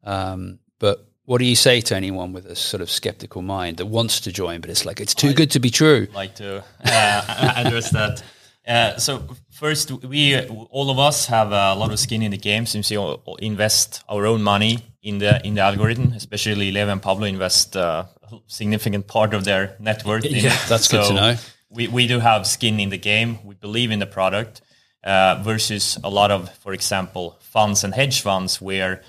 Um, 0.05 0.59
but 0.79 1.07
what 1.25 1.39
do 1.39 1.45
you 1.45 1.57
say 1.57 1.81
to 1.81 1.97
anyone 1.97 2.33
with 2.33 2.47
a 2.47 2.57
sort 2.57 2.81
of 2.81 2.91
skeptical 2.91 3.43
mind 3.43 3.77
that 3.77 3.87
wants 3.87 4.21
to 4.21 4.33
join, 4.33 4.61
but 4.61 4.71
it's 4.71 4.85
like 4.85 5.01
it's 5.01 5.15
too 5.15 5.33
good 5.33 5.51
to 5.53 5.61
be 5.61 5.71
true? 5.71 6.09
like 6.15 6.35
to 6.37 6.59
uh, 6.85 7.53
address 7.57 7.91
that. 7.91 8.23
Uh, 8.67 8.97
so 8.97 9.23
first, 9.51 9.91
we 9.91 10.39
all 10.47 10.91
of 10.91 10.99
us 10.99 11.27
have 11.27 11.49
a 11.53 11.75
lot 11.75 11.93
of 11.93 11.99
skin 11.99 12.23
in 12.23 12.31
the 12.31 12.39
game 12.39 12.67
since 12.67 12.91
we 12.91 12.97
all 12.97 13.37
invest 13.41 14.03
our 14.09 14.27
own 14.27 14.43
money 14.43 14.79
in 15.03 15.19
the 15.19 15.45
in 15.47 15.55
the 15.55 15.61
algorithm. 15.61 16.13
Especially 16.13 16.73
Lev 16.73 16.89
and 16.89 17.03
Pablo 17.03 17.27
invest 17.27 17.77
uh, 17.77 18.05
a 18.31 18.39
significant 18.47 19.07
part 19.07 19.35
of 19.35 19.45
their 19.45 19.77
net 19.79 20.05
worth. 20.05 20.25
In 20.25 20.37
Yeah, 20.37 20.57
that's 20.69 20.89
good 20.89 21.07
to 21.09 21.15
know. 21.15 21.37
We 21.71 21.89
we 21.89 22.07
do 22.07 22.21
have 22.21 22.47
skin 22.47 22.81
in 22.81 22.91
the 22.91 22.99
game. 22.99 23.39
We 23.45 23.55
believe 23.55 23.91
in 23.91 23.99
the 23.99 24.07
product 24.07 24.61
uh, 25.05 25.41
versus 25.43 25.99
a 26.03 26.11
lot 26.11 26.31
of, 26.31 26.53
for 26.59 26.73
example, 26.73 27.39
funds 27.41 27.85
and 27.85 27.95
hedge 27.95 28.21
funds 28.21 28.61
where 28.61 29.03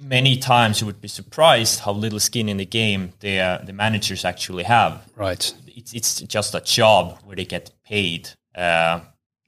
many 0.00 0.36
times 0.36 0.80
you 0.80 0.86
would 0.86 1.00
be 1.00 1.08
surprised 1.08 1.80
how 1.80 1.92
little 1.92 2.20
skin 2.20 2.48
in 2.48 2.56
the 2.58 2.66
game 2.66 3.12
the 3.20 3.38
uh, 3.40 3.58
the 3.64 3.72
managers 3.72 4.24
actually 4.24 4.64
have 4.64 4.92
Right. 5.16 5.54
it's 5.66 5.92
it's 5.94 6.20
just 6.22 6.54
a 6.54 6.60
job 6.60 7.18
where 7.24 7.36
they 7.36 7.44
get 7.46 7.70
paid 7.84 8.28
uh, 8.54 9.00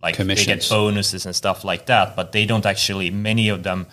like 0.02 0.16
they 0.16 0.34
get 0.44 0.66
bonuses 0.70 1.26
and 1.26 1.34
stuff 1.36 1.64
like 1.64 1.86
that 1.86 2.16
but 2.16 2.32
they 2.32 2.46
don't 2.46 2.66
actually 2.66 3.10
many 3.10 3.48
of 3.50 3.62
them 3.62 3.86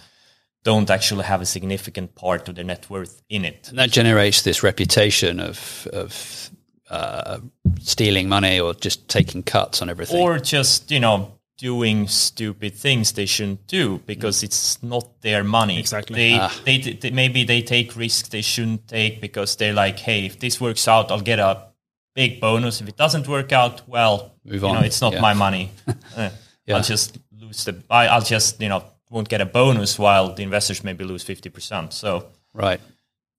don't 0.63 0.89
actually 0.89 1.23
have 1.25 1.41
a 1.41 1.45
significant 1.45 2.15
part 2.15 2.49
of 2.49 2.55
their 2.55 2.63
net 2.65 2.89
worth 2.89 3.21
in 3.29 3.45
it 3.45 3.67
And 3.69 3.77
that 3.77 3.91
generates 3.91 4.41
this 4.41 4.63
reputation 4.63 5.39
of 5.39 5.87
of 5.93 6.49
uh, 6.89 7.39
stealing 7.81 8.29
money 8.29 8.59
or 8.59 8.73
just 8.75 9.07
taking 9.09 9.43
cuts 9.43 9.81
on 9.81 9.89
everything. 9.89 10.21
or 10.21 10.37
just 10.39 10.91
you 10.91 10.99
know 10.99 11.31
doing 11.57 12.07
stupid 12.07 12.73
things 12.75 13.13
they 13.13 13.25
shouldn't 13.25 13.65
do 13.67 13.99
because 14.05 14.43
it's 14.43 14.81
not 14.83 15.21
their 15.21 15.43
money 15.43 15.79
Exactly. 15.79 16.15
they, 16.15 16.37
Ah. 16.39 16.53
they, 16.65 16.77
they 16.79 17.11
maybe 17.11 17.43
they 17.45 17.61
take 17.61 17.95
risks 17.95 18.27
they 18.29 18.41
shouldn't 18.41 18.87
take 18.87 19.21
because 19.21 19.55
they're 19.55 19.73
like 19.73 19.97
hey 19.99 20.25
if 20.25 20.37
this 20.39 20.59
works 20.59 20.85
out 20.87 21.11
i'll 21.11 21.21
get 21.21 21.39
a 21.39 21.67
big 22.13 22.41
bonus 22.41 22.81
if 22.81 22.89
it 22.89 22.97
doesn't 22.97 23.27
work 23.27 23.51
out 23.53 23.87
well 23.87 24.33
Move 24.43 24.61
you 24.63 24.67
on. 24.67 24.75
know 24.75 24.81
it's 24.81 24.99
not 25.01 25.13
Yeah. 25.13 25.21
my 25.21 25.33
money 25.33 25.71
Eh, 26.17 26.29
Yeah. 26.65 26.75
i'll 26.75 26.83
just 26.83 27.17
lose 27.39 27.63
the 27.63 27.81
I, 27.89 28.07
i'll 28.07 28.21
just 28.21 28.59
you 28.61 28.67
know 28.69 28.83
won't 29.09 29.29
get 29.29 29.39
a 29.39 29.45
bonus 29.45 29.97
while 29.97 30.33
the 30.33 30.43
investors 30.43 30.83
maybe 30.83 31.05
lose 31.05 31.23
50% 31.23 31.93
so 31.93 32.25
right. 32.53 32.81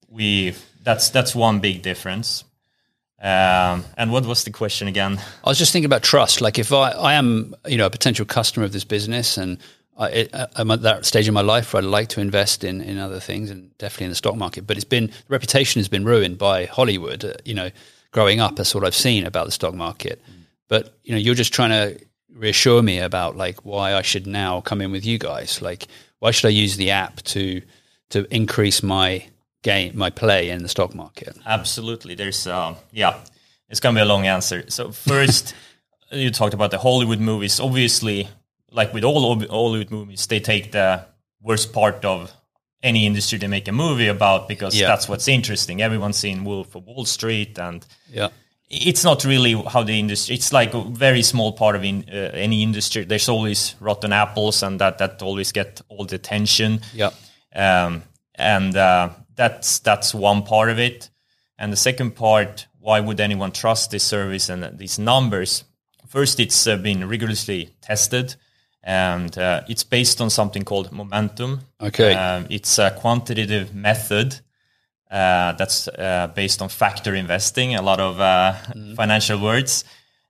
we 0.08 0.54
that's 0.82 1.10
that's 1.10 1.34
one 1.34 1.60
big 1.60 1.82
difference 1.82 2.44
um, 3.20 3.84
and 3.96 4.12
what 4.12 4.26
was 4.26 4.44
the 4.44 4.50
question 4.50 4.88
again 4.88 5.18
I 5.44 5.48
was 5.48 5.58
just 5.58 5.72
thinking 5.72 5.86
about 5.86 6.02
trust. 6.02 6.40
Like 6.40 6.58
if 6.58 6.72
I, 6.72 6.90
I 6.90 7.14
am, 7.14 7.54
you 7.66 7.78
know, 7.78 7.86
a 7.86 7.90
potential 7.90 8.26
customer 8.26 8.66
of 8.66 8.72
this 8.72 8.84
business 8.84 9.38
and 9.38 9.58
I, 9.98 10.08
it, 10.10 10.34
I'm 10.56 10.70
at 10.70 10.82
that 10.82 11.06
stage 11.06 11.26
in 11.26 11.34
my 11.34 11.40
life 11.40 11.72
where 11.72 11.82
I'd 11.82 11.88
like 11.88 12.08
to 12.10 12.20
invest 12.20 12.64
in, 12.64 12.82
in 12.82 12.98
other 12.98 13.20
things 13.20 13.50
and 13.50 13.76
definitely 13.78 14.06
in 14.06 14.10
the 14.10 14.16
stock 14.16 14.36
market, 14.36 14.66
but 14.66 14.76
it's 14.76 14.84
been, 14.84 15.06
the 15.06 15.12
reputation 15.28 15.78
has 15.78 15.88
been 15.88 16.04
ruined 16.04 16.36
by 16.38 16.66
Hollywood, 16.66 17.24
uh, 17.24 17.34
you 17.44 17.54
know, 17.54 17.70
growing 18.10 18.40
up. 18.40 18.56
That's 18.56 18.74
what 18.74 18.84
I've 18.84 18.94
seen 18.94 19.24
about 19.24 19.46
the 19.46 19.52
stock 19.52 19.74
market. 19.74 20.22
But, 20.68 20.98
you 21.04 21.12
know, 21.12 21.18
you're 21.18 21.34
just 21.34 21.54
trying 21.54 21.70
to 21.70 22.04
reassure 22.34 22.82
me 22.82 22.98
about 22.98 23.36
like 23.36 23.64
why 23.64 23.94
I 23.94 24.02
should 24.02 24.26
now 24.26 24.60
come 24.60 24.82
in 24.82 24.92
with 24.92 25.06
you 25.06 25.18
guys. 25.18 25.62
Like, 25.62 25.86
why 26.18 26.30
should 26.30 26.48
I 26.48 26.50
use 26.50 26.76
the 26.76 26.90
app 26.90 27.22
to, 27.22 27.62
to 28.10 28.34
increase 28.34 28.82
my 28.82 29.26
game, 29.70 29.90
my 29.98 30.10
play 30.10 30.50
in 30.50 30.62
the 30.62 30.68
stock 30.68 30.94
market? 30.94 31.36
Absolutely. 31.44 32.14
There's, 32.14 32.46
uh, 32.46 32.74
yeah, 32.92 33.14
it's 33.68 33.80
going 33.80 33.94
to 33.94 33.98
be 34.00 34.02
a 34.02 34.12
long 34.14 34.26
answer. 34.26 34.64
So, 34.68 34.92
first, 34.92 35.54
you 36.12 36.30
talked 36.30 36.54
about 36.54 36.70
the 36.70 36.78
Hollywood 36.78 37.20
movies. 37.20 37.60
Obviously, 37.60 38.28
like 38.70 38.94
with 38.94 39.04
all 39.04 39.20
Hol- 39.20 39.48
Hollywood 39.50 39.90
movies, 39.90 40.26
they 40.26 40.40
take 40.40 40.70
the 40.72 41.04
worst 41.42 41.72
part 41.72 42.04
of 42.04 42.32
any 42.82 43.06
industry 43.06 43.38
they 43.38 43.48
make 43.48 43.68
a 43.68 43.72
movie 43.72 44.08
about 44.08 44.48
because 44.48 44.74
Yeah. 44.80 44.86
that's 44.88 45.08
what's 45.08 45.28
interesting. 45.28 45.82
Everyone's 45.82 46.16
seen 46.18 46.44
Wolf 46.44 46.74
of 46.76 46.84
Wall 46.86 47.04
Street, 47.04 47.58
and 47.58 47.84
Yeah. 48.12 48.28
it's 48.68 49.02
not 49.04 49.24
really 49.24 49.52
how 49.72 49.82
the 49.84 49.98
industry. 49.98 50.34
It's 50.36 50.52
like 50.52 50.74
a 50.74 50.82
very 50.82 51.22
small 51.22 51.52
part 51.52 51.76
of 51.76 51.82
in, 51.84 52.04
uh, 52.12 52.30
any 52.46 52.62
industry. 52.62 53.04
There's 53.04 53.28
always 53.28 53.74
rotten 53.80 54.12
apples, 54.12 54.62
and 54.62 54.78
that 54.80 54.98
that 54.98 55.22
always 55.22 55.52
get 55.52 55.80
all 55.88 56.04
the 56.06 56.14
attention 56.16 56.80
Yeah. 56.94 57.10
um, 57.54 58.02
and 58.38 58.76
uh, 58.76 59.08
that's 59.36 59.78
that's 59.80 60.14
one 60.14 60.42
part 60.42 60.70
of 60.70 60.78
it. 60.78 61.10
And 61.58 61.72
the 61.72 61.76
second 61.76 62.16
part, 62.16 62.66
why 62.80 63.00
would 63.00 63.20
anyone 63.20 63.52
trust 63.52 63.90
this 63.90 64.04
service 64.04 64.48
and 64.48 64.78
these 64.78 64.98
numbers? 64.98 65.64
First, 66.08 66.40
it's 66.40 66.66
uh, 66.66 66.76
been 66.76 67.08
rigorously 67.08 67.70
tested, 67.80 68.36
and 68.82 69.36
uh, 69.38 69.62
it's 69.68 69.84
based 69.84 70.20
on 70.20 70.30
something 70.30 70.64
called 70.64 70.92
momentum. 70.92 71.60
Okay. 71.80 72.14
um, 72.14 72.46
it's 72.50 72.78
a 72.78 72.90
quantitative 72.90 73.74
method. 73.74 74.40
Uh, 75.10 75.52
that's 75.52 75.88
uh, 75.88 76.28
based 76.34 76.60
on 76.60 76.68
factor 76.68 77.14
investing, 77.14 77.74
a 77.76 77.82
lot 77.82 78.00
of 78.00 78.20
uh, 78.20 78.54
financial 78.96 79.40
words. 79.40 79.84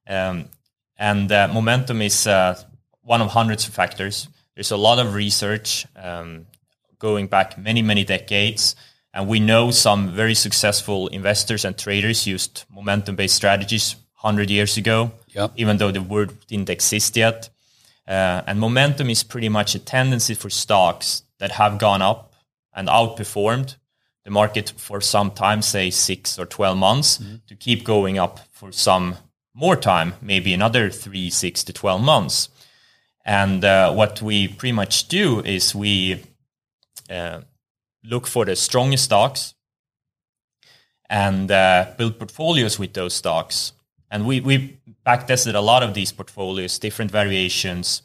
Um, 0.06 0.50
and 0.98 1.30
uh, 1.32 1.48
momentum 1.52 2.02
is 2.02 2.26
uh, 2.26 2.60
one 3.02 3.22
of 3.22 3.28
hundreds 3.28 3.66
of 3.68 3.74
factors. 3.74 4.28
There's 4.54 4.70
a 4.70 4.76
lot 4.76 4.98
of 4.98 5.14
research 5.14 5.86
um, 5.96 6.46
going 6.98 7.26
back 7.26 7.58
many, 7.58 7.82
many 7.82 8.04
decades. 8.04 8.76
And 9.16 9.28
we 9.28 9.40
know 9.40 9.70
some 9.70 10.10
very 10.14 10.34
successful 10.34 11.08
investors 11.08 11.64
and 11.64 11.76
traders 11.78 12.26
used 12.26 12.64
momentum 12.70 13.16
based 13.16 13.34
strategies 13.34 13.96
100 14.20 14.50
years 14.50 14.76
ago, 14.76 15.10
Yep. 15.28 15.52
even 15.56 15.78
though 15.78 15.90
the 15.90 16.02
word 16.02 16.32
didn't 16.48 16.68
exist 16.68 17.16
yet. 17.16 17.48
Uh, 18.06 18.42
and 18.46 18.60
momentum 18.60 19.08
is 19.08 19.22
pretty 19.24 19.48
much 19.48 19.74
a 19.74 19.78
tendency 19.78 20.34
for 20.34 20.50
stocks 20.50 21.22
that 21.38 21.52
have 21.52 21.78
gone 21.78 22.02
up 22.02 22.34
and 22.74 22.88
outperformed 22.88 23.76
the 24.24 24.30
market 24.30 24.74
for 24.76 25.00
some 25.00 25.30
time, 25.30 25.62
say 25.62 25.88
six 25.90 26.38
or 26.38 26.44
12 26.44 26.76
months, 26.76 27.18
to 27.46 27.54
keep 27.56 27.84
going 27.84 28.18
up 28.18 28.40
for 28.52 28.70
some 28.70 29.16
more 29.54 29.76
time, 29.76 30.12
maybe 30.20 30.52
another 30.52 30.90
three, 30.90 31.30
six 31.30 31.64
to 31.64 31.72
12 31.72 32.02
months. 32.02 32.50
And 33.24 33.64
uh, 33.64 33.94
what 33.94 34.20
we 34.20 34.46
pretty 34.48 34.72
much 34.72 35.08
do 35.08 35.40
is 35.40 35.74
we 35.74 36.22
uh, 37.08 37.40
look 38.08 38.26
for 38.26 38.44
the 38.44 38.56
strongest 38.56 39.04
stocks 39.04 39.54
and 41.08 41.50
uh, 41.50 41.86
build 41.96 42.18
portfolios 42.18 42.78
with 42.78 42.92
those 42.94 43.14
stocks. 43.14 43.72
And 44.10 44.26
we, 44.26 44.40
we 44.40 44.78
backtested 45.04 45.54
a 45.54 45.60
lot 45.60 45.82
of 45.82 45.94
these 45.94 46.12
portfolios, 46.12 46.78
different 46.78 47.10
variations, 47.10 48.02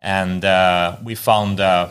and 0.00 0.44
uh, 0.44 0.96
we 1.02 1.14
found 1.14 1.60
uh, 1.60 1.88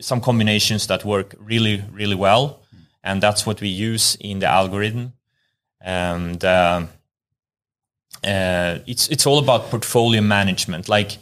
some 0.00 0.20
combinations 0.20 0.86
that 0.86 1.04
work 1.04 1.34
really, 1.38 1.84
really 1.92 2.14
well. 2.14 2.62
And 3.04 3.22
that's 3.22 3.44
what 3.46 3.60
we 3.60 3.68
use 3.68 4.16
in 4.20 4.38
the 4.38 4.46
algorithm. 4.46 5.12
And 5.80 6.44
uh, 6.44 6.86
uh, 8.24 8.78
it's 8.86 9.08
it's 9.08 9.26
all 9.26 9.38
about 9.38 9.70
portfolio 9.70 10.22
management. 10.22 10.88
Like 10.88 11.18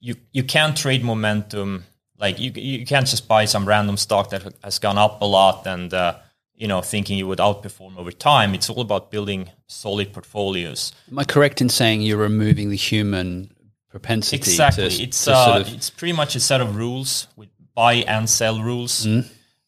you 0.00 0.16
you 0.32 0.42
can't 0.42 0.76
trade 0.76 1.04
momentum. 1.04 1.84
Like 2.20 2.38
you 2.38 2.52
you 2.54 2.84
can't 2.84 3.06
just 3.06 3.26
buy 3.26 3.46
some 3.46 3.66
random 3.66 3.96
stock 3.96 4.30
that 4.30 4.54
has 4.62 4.78
gone 4.78 4.98
up 4.98 5.22
a 5.22 5.24
lot 5.24 5.66
and 5.66 5.92
uh, 5.92 6.18
you 6.54 6.68
know 6.68 6.82
thinking 6.82 7.16
you 7.16 7.26
would 7.26 7.38
outperform 7.38 7.96
over 7.96 8.12
time. 8.12 8.54
It's 8.54 8.68
all 8.68 8.80
about 8.80 9.10
building 9.10 9.50
solid 9.66 10.12
portfolios. 10.12 10.92
Am 11.10 11.18
I 11.18 11.24
correct 11.24 11.60
in 11.60 11.68
saying 11.68 12.02
you're 12.02 12.18
removing 12.18 12.68
the 12.68 12.76
human 12.76 13.50
propensity? 13.88 14.36
Exactly. 14.36 14.90
To, 14.90 15.02
it's 15.02 15.24
to 15.24 15.32
uh, 15.32 15.44
sort 15.44 15.60
of, 15.62 15.74
it's 15.74 15.88
pretty 15.90 16.12
much 16.12 16.36
a 16.36 16.40
set 16.40 16.60
of 16.60 16.76
rules 16.76 17.26
with 17.36 17.48
buy 17.74 17.94
and 17.94 18.28
sell 18.28 18.62
rules. 18.62 19.06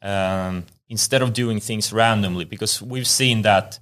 Um, 0.02 0.64
instead 0.88 1.22
of 1.22 1.32
doing 1.32 1.60
things 1.60 1.92
randomly, 1.92 2.44
because 2.44 2.82
we've 2.82 3.06
seen 3.06 3.42
that 3.42 3.78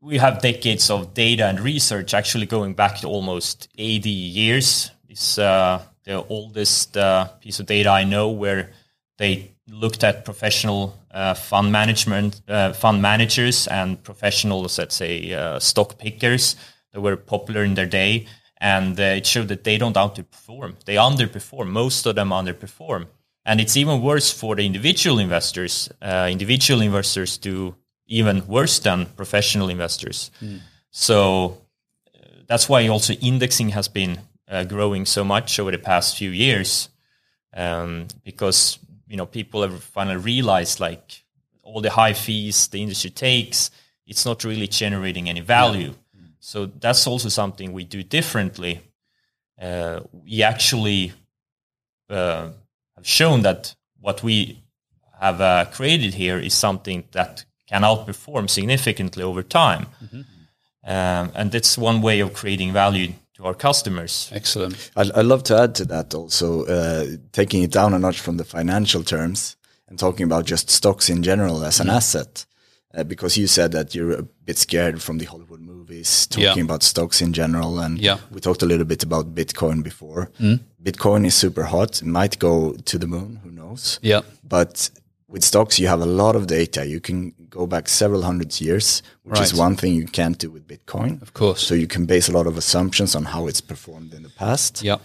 we 0.00 0.18
have 0.18 0.42
decades 0.42 0.90
of 0.90 1.14
data 1.14 1.46
and 1.46 1.60
research, 1.60 2.14
actually 2.14 2.46
going 2.46 2.74
back 2.74 2.98
to 2.98 3.08
almost 3.08 3.68
80 3.78 4.10
years. 4.10 4.90
It's 5.08 5.38
uh, 5.38 5.82
the 6.08 6.24
oldest 6.28 6.96
uh, 6.96 7.26
piece 7.42 7.60
of 7.60 7.66
data 7.66 7.90
I 7.90 8.04
know 8.04 8.30
where 8.30 8.70
they 9.18 9.50
looked 9.70 10.02
at 10.02 10.24
professional 10.24 10.98
uh, 11.10 11.34
fund 11.34 11.70
management, 11.70 12.40
uh, 12.48 12.72
fund 12.72 13.02
managers, 13.02 13.66
and 13.66 14.02
professionals, 14.02 14.78
let's 14.78 14.96
say 14.96 15.34
uh, 15.34 15.58
stock 15.58 15.98
pickers 15.98 16.56
that 16.92 17.02
were 17.02 17.16
popular 17.16 17.62
in 17.62 17.74
their 17.74 17.86
day, 17.86 18.26
and 18.56 18.98
uh, 18.98 19.18
it 19.18 19.26
showed 19.26 19.48
that 19.48 19.64
they 19.64 19.76
don't 19.76 19.96
outperform. 19.96 20.82
They 20.86 20.94
underperform. 20.94 21.68
Most 21.68 22.06
of 22.06 22.14
them 22.14 22.30
underperform, 22.30 23.08
and 23.44 23.60
it's 23.60 23.76
even 23.76 24.00
worse 24.00 24.32
for 24.32 24.56
the 24.56 24.64
individual 24.64 25.18
investors. 25.18 25.90
Uh, 26.00 26.28
individual 26.30 26.80
investors 26.80 27.36
do 27.36 27.74
even 28.06 28.46
worse 28.46 28.78
than 28.78 29.04
professional 29.04 29.68
investors. 29.68 30.30
So 30.90 31.58
uh, 32.14 32.20
that's 32.46 32.66
why 32.66 32.88
also 32.88 33.12
indexing 33.12 33.70
has 33.70 33.88
been 33.88 34.20
uh, 34.50 34.64
growing 34.64 35.06
so 35.06 35.24
much 35.24 35.58
over 35.58 35.70
the 35.70 35.78
past 35.78 36.16
few 36.16 36.30
years, 36.30 36.88
um, 37.54 38.06
because 38.24 38.78
you 39.08 39.16
know 39.16 39.26
people 39.26 39.62
have 39.62 39.82
finally 39.82 40.16
realized 40.16 40.80
like 40.80 41.22
all 41.62 41.80
the 41.80 41.90
high 41.90 42.14
fees 42.14 42.68
the 42.68 42.80
industry 42.82 43.10
takes, 43.10 43.70
it's 44.06 44.24
not 44.24 44.44
really 44.44 44.66
generating 44.66 45.28
any 45.28 45.40
value. 45.40 45.92
So 46.40 46.66
that's 46.66 47.06
also 47.06 47.28
something 47.28 47.72
we 47.72 47.84
do 47.84 48.02
differently. 48.02 48.80
Uh, 49.60 50.00
we 50.12 50.42
actually 50.42 51.12
uh, 52.08 52.48
have 52.96 53.06
shown 53.06 53.42
that 53.42 53.74
what 54.00 54.22
we 54.22 54.62
have 55.20 55.40
uh, 55.40 55.64
created 55.72 56.14
here 56.14 56.38
is 56.38 56.54
something 56.54 57.04
that 57.12 57.44
can 57.66 57.82
outperform 57.82 58.48
significantly 58.48 59.22
over 59.22 59.42
time. 59.42 59.86
Um, 60.84 61.32
and 61.34 61.50
that's 61.52 61.76
one 61.76 62.00
way 62.00 62.20
of 62.20 62.32
creating 62.32 62.72
value 62.72 63.12
to 63.38 63.44
our 63.44 63.54
customers. 63.54 64.30
Excellent. 64.34 64.90
I'd, 64.96 65.10
I'd 65.12 65.24
love 65.24 65.42
to 65.44 65.56
add 65.58 65.74
to 65.76 65.84
that 65.86 66.12
also, 66.14 66.64
uh, 66.66 67.06
taking 67.32 67.62
it 67.62 67.70
down 67.72 67.94
a 67.94 67.98
notch 67.98 68.20
from 68.20 68.36
the 68.36 68.44
financial 68.44 69.02
terms 69.02 69.56
and 69.88 69.98
talking 69.98 70.24
about 70.24 70.44
just 70.44 70.68
stocks 70.70 71.08
in 71.08 71.22
general 71.22 71.64
as 71.64 71.80
an 71.80 71.88
asset. 71.88 72.44
Uh, 72.94 73.04
because 73.04 73.36
you 73.36 73.46
said 73.46 73.70
that 73.72 73.94
you're 73.94 74.12
a 74.12 74.22
bit 74.22 74.56
scared 74.56 75.00
from 75.02 75.18
the 75.18 75.26
Hollywood 75.26 75.60
movies, 75.60 76.26
talking 76.26 76.56
Yeah. 76.58 76.64
about 76.64 76.82
stocks 76.82 77.20
in 77.20 77.32
general. 77.34 77.78
And 77.78 77.98
Yeah. 77.98 78.18
we 78.30 78.40
talked 78.40 78.62
a 78.62 78.66
little 78.66 78.86
bit 78.86 79.02
about 79.02 79.34
Bitcoin 79.34 79.82
before. 79.84 80.30
Bitcoin 80.82 81.26
is 81.26 81.34
super 81.34 81.64
hot, 81.64 82.00
it 82.02 82.06
might 82.06 82.38
go 82.38 82.72
to 82.86 82.98
the 82.98 83.06
moon, 83.06 83.40
who 83.44 83.50
knows? 83.50 83.98
Yeah. 84.02 84.22
But 84.42 84.90
with 85.28 85.44
stocks, 85.44 85.78
you 85.78 85.88
have 85.88 86.00
a 86.00 86.06
lot 86.06 86.34
of 86.36 86.46
data. 86.46 86.86
You 86.86 87.00
can 87.00 87.34
go 87.50 87.66
back 87.66 87.88
several 87.88 88.22
hundreds 88.22 88.60
years, 88.60 89.02
which 89.24 89.40
is 89.40 89.54
one 89.54 89.76
thing 89.76 89.94
you 89.94 90.06
can't 90.06 90.38
do 90.38 90.50
with 90.50 90.66
Bitcoin. 90.66 91.20
Of 91.22 91.34
course. 91.34 91.66
So 91.66 91.74
you 91.74 91.86
can 91.86 92.06
base 92.06 92.28
a 92.28 92.32
lot 92.32 92.46
of 92.46 92.56
assumptions 92.56 93.14
on 93.14 93.24
how 93.24 93.46
it's 93.46 93.60
performed 93.60 94.14
in 94.14 94.22
the 94.22 94.30
past. 94.30 94.82
Yeah. 94.82 94.96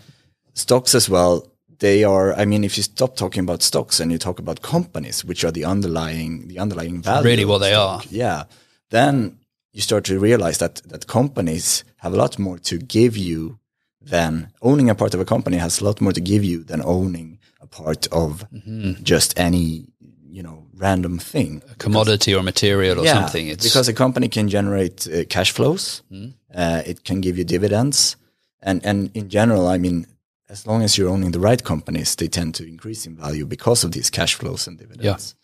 Stocks 0.53 0.95
as 0.95 1.09
well, 1.09 1.47
they 1.79 2.03
are, 2.03 2.33
I 2.33 2.45
mean, 2.45 2.63
if 2.63 2.77
you 2.77 2.83
stop 2.83 3.15
talking 3.15 3.43
about 3.43 3.61
stocks 3.63 3.99
and 3.99 4.11
you 4.11 4.17
talk 4.17 4.39
about 4.39 4.61
companies, 4.61 5.25
which 5.25 5.43
are 5.43 5.51
the 5.51 5.65
underlying, 5.65 6.47
the 6.47 6.59
underlying 6.59 7.01
value. 7.01 7.29
Really 7.29 7.45
what 7.45 7.57
they 7.59 7.71
stock, 7.73 8.05
Yeah. 8.09 8.43
Then 8.91 9.39
you 9.73 9.81
start 9.81 10.05
to 10.05 10.19
realize 10.19 10.59
that, 10.59 10.75
that 10.85 11.07
companies 11.07 11.83
have 11.97 12.13
a 12.13 12.17
lot 12.17 12.37
more 12.39 12.59
to 12.59 12.77
give 12.77 13.17
you 13.17 13.59
than 13.99 14.51
owning 14.61 14.89
a 14.89 14.95
part 14.95 15.13
of 15.13 15.19
a 15.19 15.25
company 15.25 15.57
has 15.57 15.81
a 15.81 15.83
lot 15.85 15.99
more 15.99 16.13
to 16.13 16.21
give 16.21 16.43
you 16.43 16.63
than 16.63 16.81
owning 16.83 17.39
a 17.59 17.67
part 17.67 18.07
of 18.11 18.45
Mm-hmm. 18.53 19.03
just 19.03 19.37
any, 19.39 19.87
you 20.33 20.41
know, 20.41 20.65
random 20.75 21.19
thing. 21.19 21.61
Commodity 21.77 22.33
or 22.33 22.41
material 22.43 22.99
or 22.99 23.05
something. 23.05 23.47
It's 23.47 23.63
because 23.63 23.87
a 23.87 23.93
company 23.93 24.27
can 24.29 24.49
generate 24.49 25.07
uh, 25.07 25.25
cash 25.25 25.51
flows. 25.51 26.01
Hmm. 26.09 26.29
Uh, 26.53 26.81
it 26.85 27.03
can 27.03 27.21
give 27.21 27.37
you 27.37 27.45
dividends, 27.45 28.17
and 28.61 28.85
and 28.85 29.11
in 29.13 29.29
general, 29.29 29.67
I 29.67 29.77
mean, 29.77 30.07
as 30.49 30.65
long 30.65 30.83
as 30.83 30.97
you're 30.97 31.09
owning 31.09 31.31
the 31.31 31.39
right 31.39 31.63
companies, 31.63 32.15
they 32.15 32.27
tend 32.27 32.55
to 32.55 32.63
increase 32.63 33.05
in 33.09 33.15
value 33.15 33.45
because 33.45 33.83
of 33.85 33.91
these 33.91 34.09
cash 34.09 34.35
flows 34.35 34.67
and 34.67 34.79
dividends. 34.79 35.35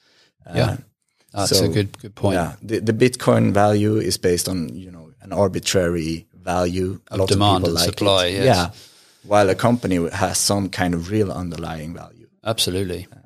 yeah. 0.46 0.56
yeah, 0.56 0.78
That's 1.34 1.58
so, 1.58 1.66
a 1.66 1.68
good 1.68 1.98
good 2.02 2.16
point. 2.16 2.36
Yeah, 2.36 2.56
the, 2.62 2.80
the 2.80 2.94
Bitcoin 2.94 3.54
value 3.54 3.98
is 3.98 4.18
based 4.18 4.50
on 4.50 4.70
you 4.76 4.92
know 4.92 5.12
an 5.22 5.34
arbitrary 5.34 6.26
value 6.34 7.00
A 7.12 7.14
Of 7.14 7.20
lot 7.20 7.30
demand 7.30 7.64
people 7.64 7.70
and 7.70 7.76
like 7.76 7.86
supply, 7.90 8.26
yes. 8.28 8.46
Yeah, 8.46 8.70
while 9.24 9.50
a 9.50 9.56
company 9.56 10.10
has 10.10 10.38
some 10.38 10.70
kind 10.70 10.94
of 10.94 11.12
real 11.12 11.32
underlying 11.32 11.94
value, 11.94 12.28
Absolutely. 12.44 12.98
makes 12.98 13.19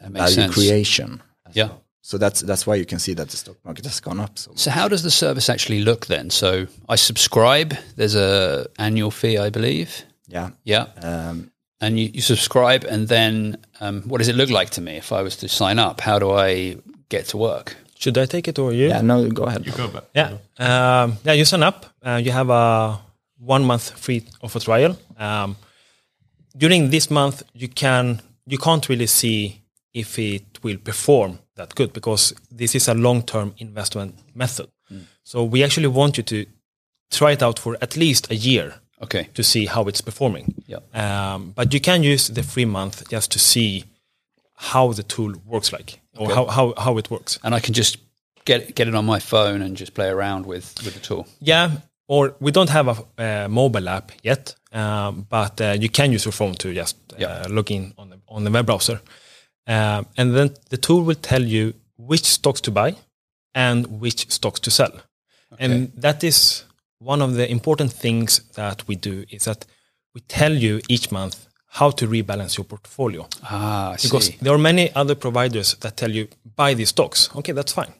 value 0.00 0.34
sense. 0.34 0.54
creation. 0.54 1.22
Yeah. 1.52 1.66
well. 1.66 1.82
So 2.02 2.18
that's 2.18 2.40
that's 2.40 2.66
why 2.66 2.76
you 2.76 2.86
can 2.86 2.98
see 2.98 3.14
that 3.14 3.28
the 3.28 3.36
stock 3.36 3.56
market 3.64 3.84
has 3.84 4.00
gone 4.00 4.20
up 4.20 4.38
so. 4.38 4.52
So 4.54 4.70
how 4.70 4.88
does 4.88 5.02
the 5.02 5.10
service 5.10 5.48
actually 5.48 5.82
look 5.82 6.06
then? 6.06 6.30
So 6.30 6.66
I 6.88 6.96
subscribe. 6.96 7.76
There's 7.96 8.14
a 8.14 8.66
annual 8.78 9.10
fee, 9.10 9.38
I 9.38 9.50
believe. 9.50 10.04
Yeah. 10.26 10.50
Yeah. 10.64 10.86
Um, 11.02 11.50
and 11.80 11.98
you, 11.98 12.10
you 12.12 12.20
subscribe, 12.20 12.84
and 12.84 13.08
then 13.08 13.56
um, 13.80 14.02
what 14.02 14.18
does 14.18 14.28
it 14.28 14.36
look 14.36 14.50
like 14.50 14.70
to 14.70 14.80
me 14.80 14.96
if 14.96 15.12
I 15.12 15.22
was 15.22 15.36
to 15.36 15.48
sign 15.48 15.78
up? 15.78 16.00
How 16.00 16.18
do 16.18 16.30
I 16.30 16.76
get 17.08 17.26
to 17.28 17.36
work? 17.38 17.76
Should 17.98 18.16
I 18.18 18.26
take 18.26 18.48
it 18.48 18.58
or 18.58 18.72
you? 18.72 18.88
yeah, 18.88 19.02
no, 19.02 19.28
go 19.30 19.44
ahead. 19.44 19.66
You 19.66 19.72
Go 19.72 19.88
back. 19.88 20.04
Yeah. 20.14 20.38
Um, 20.58 21.18
yeah, 21.24 21.32
you 21.32 21.44
sign 21.44 21.62
up. 21.62 21.86
Uh, 22.02 22.20
you 22.22 22.32
have 22.32 22.50
a 22.50 22.98
one 23.38 23.64
month 23.64 23.90
free 23.98 24.24
of 24.42 24.56
a 24.56 24.60
trial. 24.60 24.96
Um, 25.18 25.56
during 26.56 26.90
this 26.90 27.10
month, 27.10 27.42
you 27.52 27.68
can 27.68 28.20
you 28.46 28.58
can't 28.58 28.88
really 28.88 29.06
see 29.06 29.59
if 29.94 30.18
it 30.18 30.62
will 30.62 30.78
perform 30.78 31.38
that 31.56 31.74
good 31.74 31.92
because 31.92 32.34
this 32.50 32.74
is 32.74 32.88
a 32.88 32.94
long 32.94 33.22
term 33.22 33.54
investment 33.58 34.14
method. 34.34 34.68
So 35.24 35.44
we 35.44 35.62
actually 35.64 35.86
want 35.88 36.16
you 36.16 36.24
to 36.24 36.44
try 37.10 37.32
it 37.32 37.42
out 37.42 37.58
for 37.58 37.76
at 37.80 37.96
least 37.96 38.30
a 38.30 38.34
year 38.34 38.74
Okay. 39.02 39.28
to 39.34 39.42
see 39.42 39.66
how 39.66 39.88
it's 39.88 40.00
performing. 40.02 40.54
Yeah. 40.66 40.80
Um, 40.94 41.52
but 41.54 41.72
you 41.72 41.80
can 41.80 42.02
use 42.02 42.28
the 42.28 42.42
free 42.42 42.66
month 42.66 43.08
just 43.10 43.30
to 43.32 43.38
see 43.38 43.84
how 44.56 44.92
the 44.92 45.02
tool 45.02 45.34
works 45.46 45.72
like 45.72 46.00
or 46.16 46.26
Okay. 46.26 46.34
how, 46.34 46.46
how, 46.46 46.74
how 46.76 46.98
it 46.98 47.10
works. 47.10 47.38
And 47.42 47.54
I 47.54 47.60
can 47.60 47.72
just 47.74 47.96
get 48.44 48.74
get 48.74 48.88
it 48.88 48.94
on 48.94 49.04
my 49.06 49.20
phone 49.20 49.62
and 49.62 49.76
just 49.78 49.94
play 49.94 50.08
around 50.08 50.46
with 50.46 50.74
with 50.84 50.94
the 50.94 51.00
tool. 51.00 51.26
Yeah, 51.40 51.70
or 52.08 52.34
we 52.40 52.50
don't 52.50 52.70
have 52.70 52.88
a 52.88 52.94
uh, 53.44 53.48
mobile 53.48 53.88
app 53.88 54.12
yet, 54.22 54.54
um, 54.72 55.26
but 55.28 55.60
uh, 55.60 55.76
you 55.80 55.88
can 55.88 56.12
use 56.12 56.24
your 56.26 56.32
phone 56.32 56.54
to 56.54 56.74
just 56.74 56.96
uh, 57.12 57.16
Yeah. 57.18 57.46
log 57.48 57.70
in 57.70 57.92
on 57.96 58.10
the 58.10 58.16
on 58.28 58.44
the 58.44 58.50
web 58.50 58.66
browser, 58.66 59.00
um, 59.66 60.06
and 60.16 60.34
then 60.34 60.54
the 60.70 60.76
tool 60.76 61.02
will 61.02 61.14
tell 61.20 61.42
you 61.42 61.74
which 61.96 62.24
stocks 62.24 62.60
to 62.62 62.70
buy 62.70 62.96
and 63.54 64.00
which 64.00 64.30
stocks 64.30 64.60
to 64.60 64.70
sell, 64.70 64.92
and 65.58 65.92
that 65.96 66.22
is 66.24 66.64
one 66.98 67.22
of 67.22 67.34
the 67.34 67.50
important 67.50 67.92
things 67.92 68.40
that 68.54 68.86
we 68.88 68.94
do 68.96 69.24
is 69.30 69.44
that 69.44 69.64
we 70.14 70.20
tell 70.22 70.52
you 70.52 70.80
each 70.88 71.10
month 71.10 71.46
how 71.74 71.90
to 71.90 72.06
rebalance 72.06 72.56
your 72.58 72.64
portfolio 72.64 73.26
Ah, 73.44 73.92
I 73.92 73.96
because 74.02 74.26
see. 74.26 74.36
there 74.42 74.52
are 74.52 74.58
many 74.58 74.92
other 74.94 75.14
providers 75.14 75.74
that 75.80 75.96
tell 75.96 76.10
you 76.10 76.28
buy 76.56 76.74
these 76.74 76.88
stocks. 76.90 77.30
Okay, 77.36 77.52
that's 77.52 77.72
fine. 77.72 77.92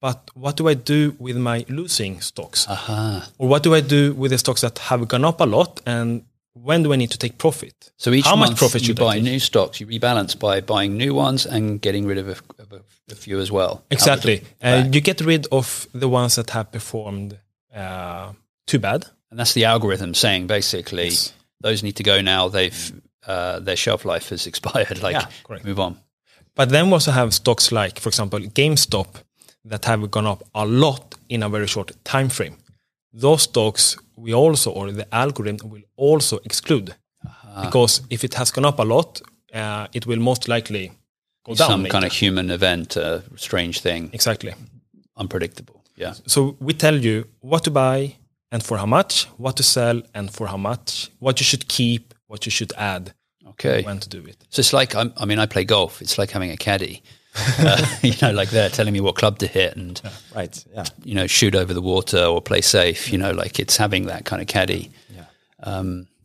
But 0.00 0.30
what 0.34 0.56
do 0.56 0.66
I 0.68 0.74
do 0.74 1.14
with 1.20 1.36
my 1.36 1.64
losing 1.68 2.20
stocks? 2.20 2.66
Aha. 2.68 3.28
Or 3.38 3.46
what 3.48 3.62
do 3.62 3.74
I 3.74 3.80
do 3.80 4.12
with 4.14 4.32
the 4.32 4.38
stocks 4.38 4.60
that 4.62 4.78
have 4.90 5.06
gone 5.06 5.24
up 5.24 5.40
a 5.40 5.44
lot? 5.46 5.80
And 5.86 6.24
when 6.54 6.82
do 6.82 6.92
I 6.92 6.96
need 6.96 7.10
to 7.10 7.18
take 7.18 7.38
profit? 7.38 7.92
So 7.96 8.10
each 8.12 8.26
how 8.26 8.36
month 8.36 8.52
much 8.52 8.58
profit 8.58 8.86
you 8.86 8.94
buy 8.94 9.18
new 9.20 9.38
stocks, 9.38 9.80
you 9.80 9.86
rebalance 9.86 10.38
by 10.38 10.60
buying 10.60 10.96
new 10.96 11.14
ones 11.14 11.46
and 11.46 11.80
getting 11.80 12.06
rid 12.06 12.18
of 12.18 12.28
a, 12.28 12.36
of 12.62 12.72
a, 12.72 12.80
a 13.10 13.14
few 13.14 13.40
as 13.40 13.50
well. 13.50 13.82
Exactly. 13.90 14.42
Uh, 14.62 14.84
you 14.92 15.00
get 15.00 15.20
rid 15.20 15.46
of 15.50 15.86
the 15.94 16.08
ones 16.08 16.34
that 16.36 16.50
have 16.50 16.70
performed 16.72 17.38
uh, 17.74 18.32
too 18.66 18.78
bad. 18.78 19.06
and 19.30 19.38
that's 19.38 19.54
the 19.54 19.64
algorithm 19.64 20.14
saying 20.14 20.46
basically 20.46 21.04
Yes. 21.08 21.32
those 21.60 21.82
need 21.82 21.96
to 21.96 22.02
go 22.02 22.20
now. 22.20 22.48
They've 22.48 22.92
uh, 23.26 23.60
their 23.60 23.76
shelf 23.76 24.04
life 24.04 24.28
has 24.30 24.46
expired. 24.52 25.00
Like 25.02 25.14
Yeah, 25.14 25.58
move 25.64 25.80
on. 25.80 25.96
But 26.54 26.68
then 26.68 26.86
we 26.88 26.92
also 26.92 27.12
have 27.12 27.32
stocks 27.32 27.72
like, 27.72 27.98
for 27.98 28.08
example, 28.10 28.40
GameStop 28.40 29.06
that 29.64 29.84
have 29.86 30.10
gone 30.10 30.26
up 30.26 30.42
a 30.54 30.66
lot 30.66 31.14
in 31.28 31.42
a 31.42 31.48
very 31.48 31.66
short 31.66 31.92
time 32.04 32.28
frame. 32.28 32.56
Those 33.12 33.42
stocks 33.42 33.96
we 34.16 34.32
also, 34.34 34.70
or 34.72 34.90
the 34.92 35.06
algorithm 35.14 35.68
will 35.70 35.82
also 35.96 36.38
exclude. 36.44 36.94
Because 37.62 38.02
if 38.10 38.24
it 38.24 38.34
has 38.34 38.50
gone 38.50 38.64
up 38.64 38.78
a 38.78 38.82
lot, 38.84 39.20
uh, 39.54 39.86
it 39.92 40.06
will 40.06 40.18
most 40.20 40.48
likely 40.48 40.92
go 41.44 41.54
down. 41.54 41.68
Some 41.68 41.82
later. 41.82 41.92
kind 41.92 42.04
of 42.04 42.12
human 42.12 42.50
event, 42.50 42.96
a 42.96 43.22
strange 43.36 43.80
thing, 43.80 44.10
Exactly. 44.12 44.54
unpredictable. 45.16 45.84
Yeah. 45.96 46.14
So 46.26 46.56
we 46.60 46.72
tell 46.72 46.96
you 46.96 47.26
what 47.40 47.64
to 47.64 47.70
buy 47.70 48.16
and 48.50 48.62
for 48.62 48.78
how 48.78 48.86
much, 48.86 49.24
what 49.36 49.56
to 49.56 49.62
sell 49.62 50.02
and 50.14 50.30
for 50.32 50.46
how 50.46 50.56
much, 50.56 51.10
what 51.18 51.40
you 51.40 51.44
should 51.44 51.68
keep, 51.68 52.14
what 52.26 52.46
you 52.46 52.50
should 52.50 52.72
add, 52.76 53.12
Okay. 53.46 53.82
when 53.82 53.98
to 54.00 54.08
do 54.08 54.24
it. 54.26 54.36
So 54.48 54.60
it's 54.60 54.72
like 54.72 54.94
I'm, 54.94 55.12
I 55.16 55.24
mean, 55.26 55.38
I 55.38 55.46
play 55.46 55.64
golf. 55.64 56.00
It's 56.00 56.16
like 56.18 56.30
having 56.30 56.50
a 56.50 56.56
caddy. 56.56 57.02
Uh, 57.36 57.86
you 58.02 58.12
know, 58.22 58.32
like 58.32 58.50
they're 58.50 58.68
telling 58.70 58.92
me 58.92 59.00
what 59.00 59.16
club 59.16 59.38
to 59.38 59.46
hit 59.46 59.76
and 59.76 60.00
Right. 60.34 60.64
Yeah. 60.74 60.84
you 61.04 61.14
know 61.14 61.26
shoot 61.26 61.54
over 61.54 61.72
the 61.74 61.80
water 61.82 62.24
or 62.24 62.40
play 62.42 62.60
safe. 62.60 63.12
You 63.12 63.18
know, 63.18 63.30
like 63.32 63.58
it's 63.58 63.76
having 63.76 64.06
that 64.06 64.24
kind 64.24 64.42
of 64.42 64.48
caddy. 64.48 64.90
Yeah. 65.14 65.24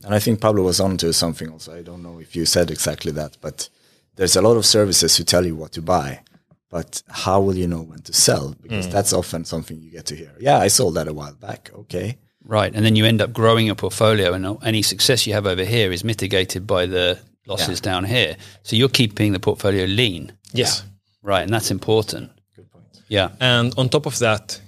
And 0.03 0.13
I 0.13 0.19
think 0.19 0.39
Pablo 0.41 0.63
was 0.63 0.79
on 0.79 0.97
to 0.97 1.11
something 1.13 1.49
also. 1.49 1.75
I 1.75 1.81
don't 1.81 2.03
know 2.03 2.19
if 2.19 2.35
you 2.35 2.45
said 2.45 2.69
exactly 2.71 3.11
that, 3.13 3.37
but 3.41 3.67
there's 4.15 4.35
a 4.35 4.41
lot 4.41 4.55
of 4.57 4.65
services 4.65 5.17
who 5.17 5.23
tell 5.23 5.45
you 5.45 5.55
what 5.55 5.71
to 5.73 5.81
buy. 5.81 6.21
but 6.69 7.01
how 7.09 7.39
will 7.41 7.55
you 7.55 7.67
know 7.67 7.81
when 7.81 8.01
to 8.01 8.13
sell? 8.13 8.53
Because 8.61 8.87
that's 8.89 9.13
often 9.13 9.45
something 9.45 9.79
you 9.81 9.89
get 9.91 10.05
to 10.07 10.15
hear. 10.15 10.31
Yeah, 10.39 10.59
I 10.59 10.67
sold 10.69 10.95
that 10.95 11.07
a 11.07 11.13
while 11.13 11.33
back. 11.33 11.71
Okay. 11.73 12.17
Right, 12.43 12.73
and 12.75 12.85
then 12.85 12.95
you 12.95 13.05
end 13.05 13.21
up 13.21 13.31
growing 13.33 13.65
your 13.65 13.75
portfolio, 13.75 14.33
and 14.33 14.57
any 14.63 14.81
success 14.81 15.25
you 15.27 15.33
have 15.33 15.45
over 15.47 15.63
here 15.65 15.91
is 15.91 16.03
mitigated 16.03 16.65
by 16.67 16.85
the 16.85 17.19
losses 17.45 17.81
down 17.81 18.03
here. 18.05 18.35
So 18.63 18.75
you're 18.75 18.89
keeping 18.89 19.33
the 19.33 19.39
portfolio 19.39 19.85
lean, 19.85 20.31
Yes. 20.53 20.83
Right? 21.27 21.43
And 21.43 21.51
that's 21.53 21.71
important. 21.71 22.31
Good 22.55 22.71
point. 22.71 22.85
Yeah, 23.09 23.29
And 23.39 23.73
on 23.77 23.89
top 23.89 24.05
of 24.05 24.17
that, 24.19 24.61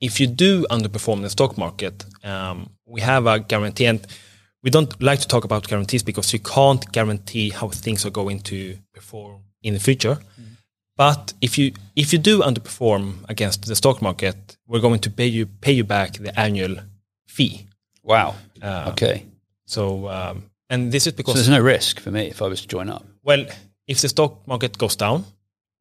if 0.00 0.20
you 0.20 0.26
do 0.26 0.66
underperform 0.70 1.22
the 1.22 1.30
stock 1.30 1.56
market, 1.58 2.04
um, 2.24 2.70
we 2.86 3.00
have 3.02 3.26
a 3.26 3.38
guarantee. 3.40 3.86
And 3.88 4.00
we 4.62 4.70
don't 4.70 4.92
like 5.02 5.20
to 5.20 5.28
talk 5.28 5.44
about 5.44 5.66
guarantees 5.68 6.02
because 6.04 6.32
you 6.32 6.38
can't 6.40 6.84
guarantee 6.92 7.50
how 7.50 7.68
things 7.68 8.04
are 8.06 8.10
going 8.12 8.40
to 8.40 8.76
perform 8.94 9.40
in 9.62 9.74
the 9.74 9.80
future. 9.80 10.18
But 10.96 11.34
if 11.40 11.58
you 11.58 11.72
if 11.94 12.12
you 12.12 12.18
do 12.18 12.40
underperform 12.40 13.04
against 13.28 13.66
the 13.66 13.76
stock 13.76 14.00
market, 14.00 14.36
we're 14.66 14.80
going 14.88 15.00
to 15.00 15.10
pay 15.10 15.26
you 15.26 15.46
pay 15.46 15.72
you 15.72 15.84
back 15.84 16.10
the 16.14 16.32
annual 16.40 16.76
fee. 17.28 17.66
wow. 18.02 18.34
Uh, 18.62 18.90
okay, 18.92 19.16
So 19.66 20.08
um, 20.08 20.44
and 20.70 20.90
this 20.92 21.06
is 21.06 21.12
so 21.12 21.16
because 21.16 21.34
there's 21.34 21.58
no 21.58 21.60
risk 21.60 22.00
for 22.00 22.10
me 22.10 22.22
if 22.30 22.40
I 22.40 22.46
was 22.48 22.60
to 22.62 22.68
join 22.76 22.88
up. 22.88 23.04
well, 23.22 23.44
if 23.86 24.00
the 24.00 24.08
stock 24.08 24.32
market 24.46 24.78
goes 24.78 24.96
down, 24.96 25.24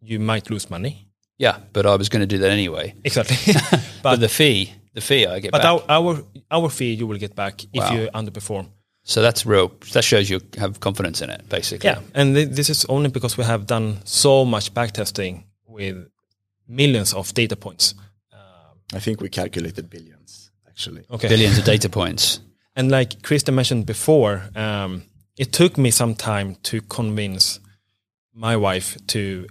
you 0.06 0.20
might 0.20 0.50
lose 0.50 0.70
money. 0.70 1.08
Yeah, 1.38 1.58
but 1.74 1.86
I 1.86 1.96
was 1.98 2.10
going 2.10 2.22
to 2.22 2.36
do 2.36 2.38
that 2.39 2.52
anyway. 2.52 2.94
Exactly. 3.04 3.38
But, 4.04 4.20
the 4.20 4.30
fee, 4.30 4.72
the 4.94 5.02
fee 5.02 5.26
I 5.26 5.39
get 5.39 5.52
But 5.52 5.62
back. 5.63 5.72
our, 5.72 5.84
our 5.89 6.24
our 6.52 6.70
fee 6.70 6.94
you 6.94 7.08
will 7.08 7.18
get 7.20 7.36
back 7.36 7.63
if 7.74 7.91
you 7.91 8.10
underperform. 8.13 8.68
so 9.04 9.22
that's 9.22 9.46
real. 9.46 9.68
That 9.94 10.04
shows 10.04 10.30
you 10.30 10.39
have 10.58 10.80
confidence 10.80 11.24
in 11.24 11.30
it, 11.30 11.41
basically. 11.50 11.89
Yeah, 11.89 12.00
and 12.13 12.36
th- 12.36 12.50
this 12.50 12.70
is 12.70 12.86
only 12.86 13.10
because 13.10 13.38
we 13.38 13.44
have 13.46 13.65
done 13.65 13.98
so 14.06 14.46
much 14.46 14.74
backtesting 14.74 15.44
with 15.68 15.96
millions 16.68 17.13
of 17.13 17.34
data 17.34 17.56
points. 17.56 17.96
I 18.94 19.00
think 19.00 19.20
we 19.22 19.30
calculated 19.30 19.89
billions 19.89 20.52
actually. 20.68 21.04
Okay, 21.10 21.28
Billions 21.30 21.58
of 21.58 21.65
data 21.74 21.89
points. 21.89 22.39
and 22.76 22.91
like 22.91 23.10
Krista 23.22 23.52
mentioned 23.54 23.86
before, 23.86 24.44
um, 24.56 25.02
it 25.38 25.52
took 25.52 25.78
me 25.78 25.91
some 25.91 26.13
time 26.15 26.56
to 26.63 26.82
convince 26.82 27.60
my 28.34 28.56
wife 28.58 28.98
to 29.08 29.48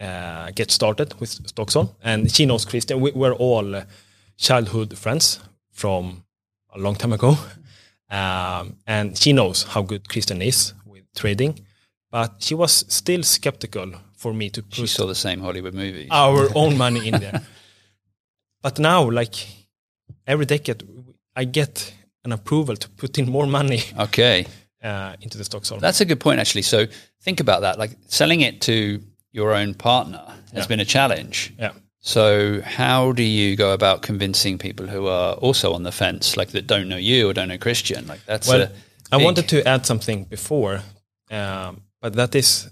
uh, 0.00 0.50
get 0.54 0.70
started 0.70 1.14
with 1.20 1.30
Stocksholm, 1.54 1.88
and 2.02 2.30
she 2.30 2.46
knows 2.46 2.64
Christian. 2.64 3.00
We, 3.00 3.10
we're 3.12 3.34
all 3.34 3.82
childhood 4.36 4.96
friends 4.98 5.40
from 5.72 6.24
a 6.74 6.78
long 6.78 6.94
time 6.96 7.12
ago, 7.12 7.36
um, 8.10 8.76
and 8.86 9.16
she 9.16 9.32
knows 9.32 9.62
how 9.64 9.82
good 9.82 10.08
Christian 10.08 10.42
is 10.42 10.74
with 10.84 11.04
trading. 11.14 11.58
But 12.10 12.34
she 12.38 12.54
was 12.54 12.84
still 12.88 13.22
skeptical 13.22 13.92
for 14.16 14.32
me 14.32 14.50
to 14.50 14.62
She 14.70 14.86
saw 14.86 15.06
the 15.06 15.14
same 15.14 15.40
Hollywood 15.40 15.74
movies. 15.74 16.08
our 16.10 16.48
own 16.54 16.76
money 16.76 17.08
in 17.08 17.20
there. 17.20 17.42
but 18.62 18.78
now, 18.78 19.10
like 19.10 19.34
every 20.26 20.46
decade, 20.46 20.82
I 21.34 21.44
get 21.44 21.92
an 22.24 22.32
approval 22.32 22.76
to 22.76 22.88
put 22.90 23.18
in 23.18 23.30
more 23.30 23.46
money 23.46 23.82
Okay. 23.98 24.46
uh, 24.82 25.14
into 25.20 25.36
the 25.38 25.44
stock 25.44 25.64
zone. 25.64 25.78
That's 25.80 26.00
a 26.00 26.04
good 26.04 26.20
point, 26.20 26.40
actually. 26.40 26.62
So 26.62 26.86
think 27.22 27.40
about 27.40 27.60
that. 27.62 27.78
Like 27.78 27.96
selling 28.06 28.40
it 28.40 28.60
to 28.62 29.00
your 29.36 29.50
own 29.60 29.74
partner 29.74 30.22
has 30.54 30.64
Yeah. 30.64 30.66
been 30.72 30.80
a 30.80 30.84
challenge. 30.96 31.36
yeah. 31.58 31.72
So 32.00 32.26
how 32.78 33.12
do 33.12 33.22
you 33.22 33.56
go 33.64 33.68
about 33.72 33.96
convincing 34.06 34.58
people 34.58 34.86
who 34.94 35.02
are 35.18 35.34
also 35.46 35.66
on 35.74 35.82
the 35.82 35.92
fence, 35.92 36.36
like 36.40 36.50
that 36.52 36.66
don't 36.72 36.88
know 36.92 37.00
you 37.10 37.28
or 37.28 37.32
don't 37.34 37.48
know 37.48 37.58
Christian? 37.58 38.06
Like 38.12 38.20
that's 38.26 38.48
Well, 38.48 38.62
a 38.62 38.70
I 39.14 39.16
wanted 39.24 39.48
to 39.48 39.58
add 39.72 39.86
something 39.86 40.24
before, 40.36 40.74
um, 41.30 41.72
but 42.02 42.12
that 42.14 42.34
is, 42.34 42.68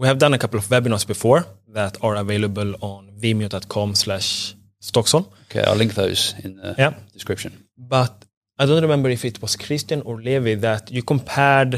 we 0.00 0.06
have 0.06 0.18
done 0.18 0.34
a 0.34 0.38
couple 0.38 0.58
of 0.58 0.68
webinars 0.68 1.06
before 1.06 1.40
that 1.74 1.96
are 2.02 2.16
available 2.24 2.70
on 2.80 3.10
vimeo.com 3.22 3.94
slash 3.94 4.54
stocksholm. 4.80 5.24
Okay, 5.50 5.62
I'll 5.68 5.76
link 5.78 5.92
those 5.94 6.34
in 6.44 6.56
the 6.56 6.74
Yeah. 6.78 6.94
description. 7.12 7.52
But 7.76 8.12
I 8.58 8.66
don't 8.66 8.82
remember 8.82 9.10
if 9.10 9.24
it 9.24 9.40
was 9.42 9.56
Christian 9.56 10.00
or 10.02 10.14
Levi 10.22 10.54
that 10.60 10.90
you 10.90 11.02
compared 11.02 11.72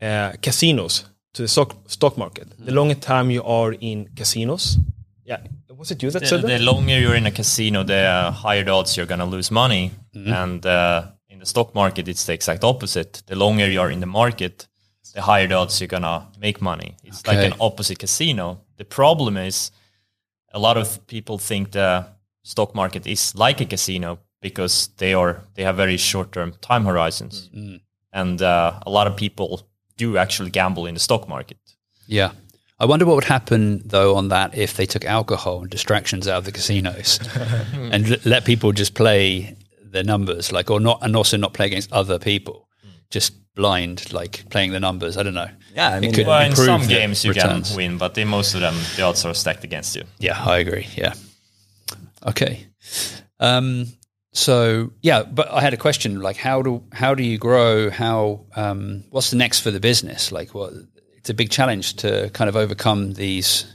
uh, 0.00 0.30
casinos 0.42 1.04
to 1.38 1.42
the 1.42 1.48
stock, 1.48 1.76
stock 1.86 2.18
market. 2.18 2.46
The 2.58 2.72
longer 2.72 2.94
time 2.94 3.30
you 3.30 3.44
are 3.44 3.72
in 3.72 4.08
casinos, 4.16 4.76
yeah, 5.24 5.38
was 5.78 5.90
it 5.92 6.02
you 6.02 6.10
that 6.10 6.22
the, 6.22 6.26
said 6.26 6.42
the 6.42 6.58
longer 6.58 6.98
you're 6.98 7.14
in 7.14 7.26
a 7.26 7.30
casino, 7.30 7.84
the 7.84 7.94
uh, 7.94 8.30
higher 8.32 8.64
the 8.64 8.72
odds 8.72 8.96
you're 8.96 9.06
going 9.06 9.20
to 9.20 9.30
lose 9.36 9.50
money. 9.50 9.92
And 10.14 10.66
uh, 10.66 11.06
in 11.28 11.38
the 11.38 11.46
stock 11.46 11.74
market, 11.74 12.08
it's 12.08 12.24
the 12.24 12.32
exact 12.32 12.64
opposite. 12.64 13.22
The 13.26 13.36
longer 13.36 13.70
you're 13.70 13.92
in 13.92 14.00
the 14.00 14.06
market, 14.06 14.66
the 15.14 15.22
higher 15.22 15.46
the 15.46 15.54
odds 15.54 15.80
you're 15.80 15.86
going 15.86 16.02
to 16.02 16.26
make 16.40 16.60
money. 16.60 16.96
It's 17.04 17.24
like 17.26 17.38
an 17.38 17.54
opposite 17.60 18.00
casino. 18.00 18.58
The 18.76 18.84
problem 18.84 19.36
is 19.36 19.70
a 20.52 20.58
lot 20.58 20.76
of 20.76 21.06
people 21.06 21.38
think 21.38 21.70
the 21.70 22.06
stock 22.42 22.74
market 22.74 23.06
is 23.06 23.34
like 23.36 23.60
a 23.60 23.64
casino 23.64 24.18
because 24.40 24.88
they 24.96 25.14
are 25.14 25.44
they 25.54 25.62
have 25.62 25.76
very 25.76 25.96
short-term 25.96 26.54
time 26.60 26.84
horizons. 26.84 27.48
And 28.12 28.42
uh, 28.42 28.80
a 28.86 28.90
lot 28.90 29.06
of 29.06 29.16
people 29.16 29.67
do 29.98 30.16
actually 30.16 30.50
gamble 30.50 30.86
in 30.86 30.94
the 30.94 31.00
stock 31.00 31.28
market. 31.28 31.58
Yeah. 32.06 32.30
I 32.80 32.86
wonder 32.86 33.04
what 33.04 33.16
would 33.16 33.24
happen 33.24 33.82
though 33.84 34.14
on 34.16 34.28
that 34.28 34.56
if 34.56 34.74
they 34.76 34.86
took 34.86 35.04
alcohol 35.04 35.60
and 35.62 35.70
distractions 35.70 36.26
out 36.28 36.38
of 36.38 36.44
the 36.44 36.52
casinos 36.52 37.18
and 37.72 38.12
l- 38.12 38.16
let 38.24 38.44
people 38.44 38.72
just 38.72 38.94
play 38.94 39.56
their 39.82 40.04
numbers, 40.04 40.52
like 40.52 40.70
or 40.70 40.80
not, 40.80 40.98
and 41.02 41.16
also 41.16 41.36
not 41.36 41.52
play 41.54 41.66
against 41.66 41.92
other 41.92 42.18
people, 42.18 42.68
just 43.10 43.32
blind, 43.56 44.12
like 44.12 44.48
playing 44.50 44.70
the 44.72 44.78
numbers. 44.80 45.16
I 45.16 45.22
don't 45.24 45.34
know. 45.34 45.50
Yeah, 45.74 45.90
I 45.94 45.96
It 45.96 46.00
mean, 46.02 46.12
could 46.14 46.26
Well, 46.28 46.46
in 46.46 46.54
some 46.54 46.86
games 46.86 47.24
you 47.24 47.32
returns. 47.32 47.68
can 47.68 47.76
win, 47.76 47.98
but 47.98 48.16
in 48.16 48.28
most 48.28 48.54
of 48.54 48.60
them 48.60 48.74
the 48.96 49.02
odds 49.02 49.24
are 49.24 49.34
stacked 49.34 49.64
against 49.64 49.96
you. 49.96 50.04
Yeah, 50.20 50.38
I 50.40 50.58
agree. 50.58 50.86
Yeah. 50.96 51.14
Okay. 52.26 52.66
Um, 53.40 53.86
so 54.32 54.90
yeah, 55.02 55.22
but 55.22 55.50
I 55.50 55.60
had 55.60 55.74
a 55.74 55.76
question 55.76 56.20
like 56.20 56.36
how 56.36 56.62
do 56.62 56.82
how 56.92 57.14
do 57.14 57.22
you 57.22 57.38
grow? 57.38 57.90
How 57.90 58.44
um, 58.56 59.04
what's 59.10 59.30
the 59.30 59.36
next 59.36 59.60
for 59.60 59.70
the 59.70 59.80
business? 59.80 60.30
Like 60.32 60.54
what 60.54 60.72
it's 61.16 61.30
a 61.30 61.34
big 61.34 61.50
challenge 61.50 61.94
to 61.96 62.30
kind 62.32 62.48
of 62.48 62.56
overcome 62.56 63.14
these 63.14 63.66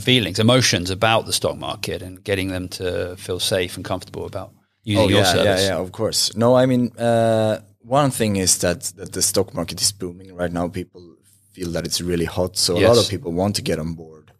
feelings, 0.00 0.38
emotions 0.38 0.90
about 0.90 1.26
the 1.26 1.32
stock 1.32 1.56
market 1.58 2.02
and 2.02 2.22
getting 2.24 2.48
them 2.48 2.68
to 2.68 3.16
feel 3.16 3.40
safe 3.40 3.76
and 3.76 3.84
comfortable 3.84 4.24
about 4.26 4.52
using 4.84 5.04
Oh 5.04 5.08
your 5.08 5.24
service. 5.24 5.60
yeah, 5.62 5.74
yeah. 5.74 5.80
Of 5.80 5.92
course. 5.92 6.34
No, 6.36 6.54
I 6.54 6.66
mean, 6.66 6.92
uh, 6.98 7.60
one 7.80 8.10
thing 8.10 8.36
is 8.36 8.58
that 8.58 8.92
that 8.96 9.12
the 9.12 9.22
stock 9.22 9.54
market 9.54 9.80
is 9.82 9.92
booming 9.92 10.34
right 10.34 10.52
now. 10.52 10.68
People 10.68 11.16
feel 11.52 11.70
that 11.72 11.84
it's 11.84 12.00
really 12.00 12.24
hot, 12.26 12.56
so 12.56 12.76
a 12.76 12.86
lot 12.88 12.98
of 12.98 13.08
people 13.08 13.32
want 13.32 13.56
to 13.56 13.62
get 13.62 13.78
on 13.78 13.94
board. 13.94 14.32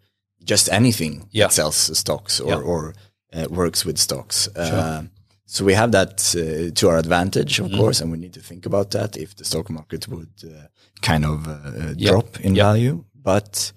Just 0.45 0.69
anything 0.73 1.29
Yeah. 1.33 1.47
that 1.47 1.53
sells 1.53 1.99
stocks 1.99 2.41
or 2.41 2.49
Yeah. 2.49 2.57
or 2.61 2.95
uh, 3.35 3.47
works 3.51 3.85
with 3.85 3.99
stocks. 3.99 4.49
Uh, 4.57 5.03
so 5.47 5.65
we 5.65 5.75
have 5.75 5.93
that 5.93 6.35
uh, 6.37 6.71
to 6.75 6.89
our 6.89 6.99
advantage, 6.99 7.59
of 7.61 7.71
course, 7.73 8.01
and 8.01 8.11
we 8.13 8.19
need 8.19 8.33
to 8.35 8.41
think 8.41 8.67
about 8.67 8.91
that 8.91 9.17
if 9.17 9.35
the 9.37 9.45
stock 9.45 9.69
market 9.71 10.09
would 10.09 10.31
uh, 10.45 10.67
kind 11.01 11.25
of 11.25 11.47
uh, 11.47 11.51
uh, 11.51 11.95
Yeah. 11.97 12.11
drop 12.11 12.41
in 12.41 12.55
Yeah. 12.55 12.65
value. 12.65 13.05
But 13.15 13.73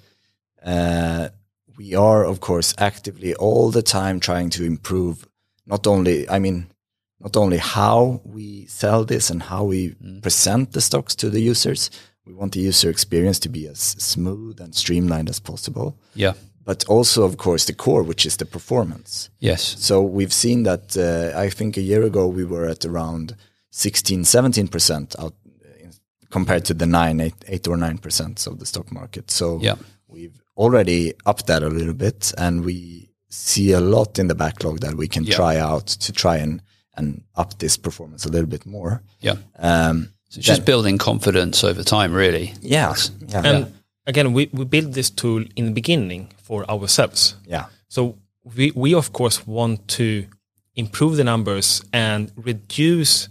uh, 0.66 1.30
we 1.78 1.96
are, 1.96 2.24
of 2.26 2.40
course, 2.40 2.74
actively 2.78 3.34
all 3.36 3.72
the 3.72 3.82
time 3.82 4.20
trying 4.20 4.50
to 4.52 4.64
improve. 4.64 5.28
Not 5.66 5.88
only, 5.88 6.28
I 6.30 6.40
mean, 6.40 6.68
not 7.20 7.36
only 7.38 7.58
how 7.58 8.22
we 8.24 8.66
sell 8.68 9.06
this 9.06 9.30
and 9.30 9.42
how 9.44 9.64
we 9.66 9.96
present 10.22 10.72
the 10.72 10.82
stocks 10.82 11.16
to 11.16 11.30
the 11.30 11.42
users. 11.42 11.90
We 12.26 12.34
want 12.34 12.54
the 12.54 12.60
user 12.62 12.90
experience 12.90 13.40
to 13.40 13.50
be 13.50 13.68
as 13.68 13.80
smooth 13.80 14.60
and 14.60 14.74
streamlined 14.74 15.30
as 15.30 15.40
possible. 15.40 15.98
Yeah. 16.16 16.34
But 16.66 16.84
also, 16.88 17.24
of 17.24 17.38
course, 17.38 17.66
the 17.66 17.74
core, 17.74 18.04
which 18.04 18.26
is 18.26 18.38
the 18.38 18.46
performance. 18.46 19.30
Yes. 19.40 19.76
So 19.80 20.02
we've 20.02 20.34
seen 20.34 20.64
that. 20.64 20.98
Uh, 20.98 21.38
I 21.40 21.50
think 21.50 21.78
a 21.78 21.82
year 21.82 22.04
ago 22.04 22.28
we 22.28 22.44
were 22.44 22.66
at 22.68 22.86
around 22.86 23.36
16, 23.72 24.26
17 24.26 24.68
percent 24.68 25.16
out 25.20 25.34
in, 25.80 25.92
compared 26.32 26.66
to 26.66 26.74
the 26.74 26.86
nine, 26.86 27.22
eight, 27.22 27.36
eight 27.48 27.68
or 27.68 27.78
nine 27.78 27.98
percent 28.00 28.48
of 28.48 28.58
the 28.60 28.66
stock 28.66 28.92
market. 28.92 29.30
So 29.32 29.60
Yeah. 29.62 29.76
we've 30.08 30.42
already 30.58 31.14
upped 31.26 31.46
that 31.48 31.62
a 31.64 31.70
little 31.70 31.94
bit, 31.94 32.34
and 32.38 32.66
we 32.66 33.10
see 33.30 33.72
a 33.74 33.80
lot 33.82 34.18
in 34.20 34.28
the 34.28 34.36
backlog 34.36 34.80
that 34.80 34.96
we 34.96 35.08
can 35.08 35.24
Yeah. 35.24 35.36
try 35.36 35.58
out 35.58 35.88
to 35.88 36.12
try 36.14 36.38
and 36.38 36.62
and 36.98 37.24
up 37.36 37.60
this 37.60 37.76
performance 37.78 38.26
a 38.26 38.30
little 38.30 38.48
bit 38.50 38.66
more. 38.66 39.04
Yeah. 39.20 39.36
Um, 39.60 40.10
So 40.30 40.40
it's 40.40 40.48
just 40.48 40.64
building 40.66 40.98
confidence 40.98 41.62
over 41.64 41.84
time, 41.84 42.14
really. 42.14 42.54
yeah, 42.62 42.96
yeah, 43.28 43.42
And 43.44 43.74
again, 44.08 44.34
we, 44.34 44.50
we 44.54 44.66
built 44.66 44.92
this 44.94 45.10
tool 45.10 45.44
in 45.56 45.66
the 45.66 45.72
beginning 45.72 46.30
for 46.44 46.70
ourselves. 46.70 47.36
yeah, 47.48 47.66
So 47.88 48.16
we, 48.56 48.72
we 48.76 48.94
of 48.94 49.12
course 49.14 49.46
want 49.48 49.88
to 49.98 50.26
improve 50.76 51.16
the 51.18 51.24
numbers 51.24 51.84
and 51.94 52.32
reduce 52.36 53.30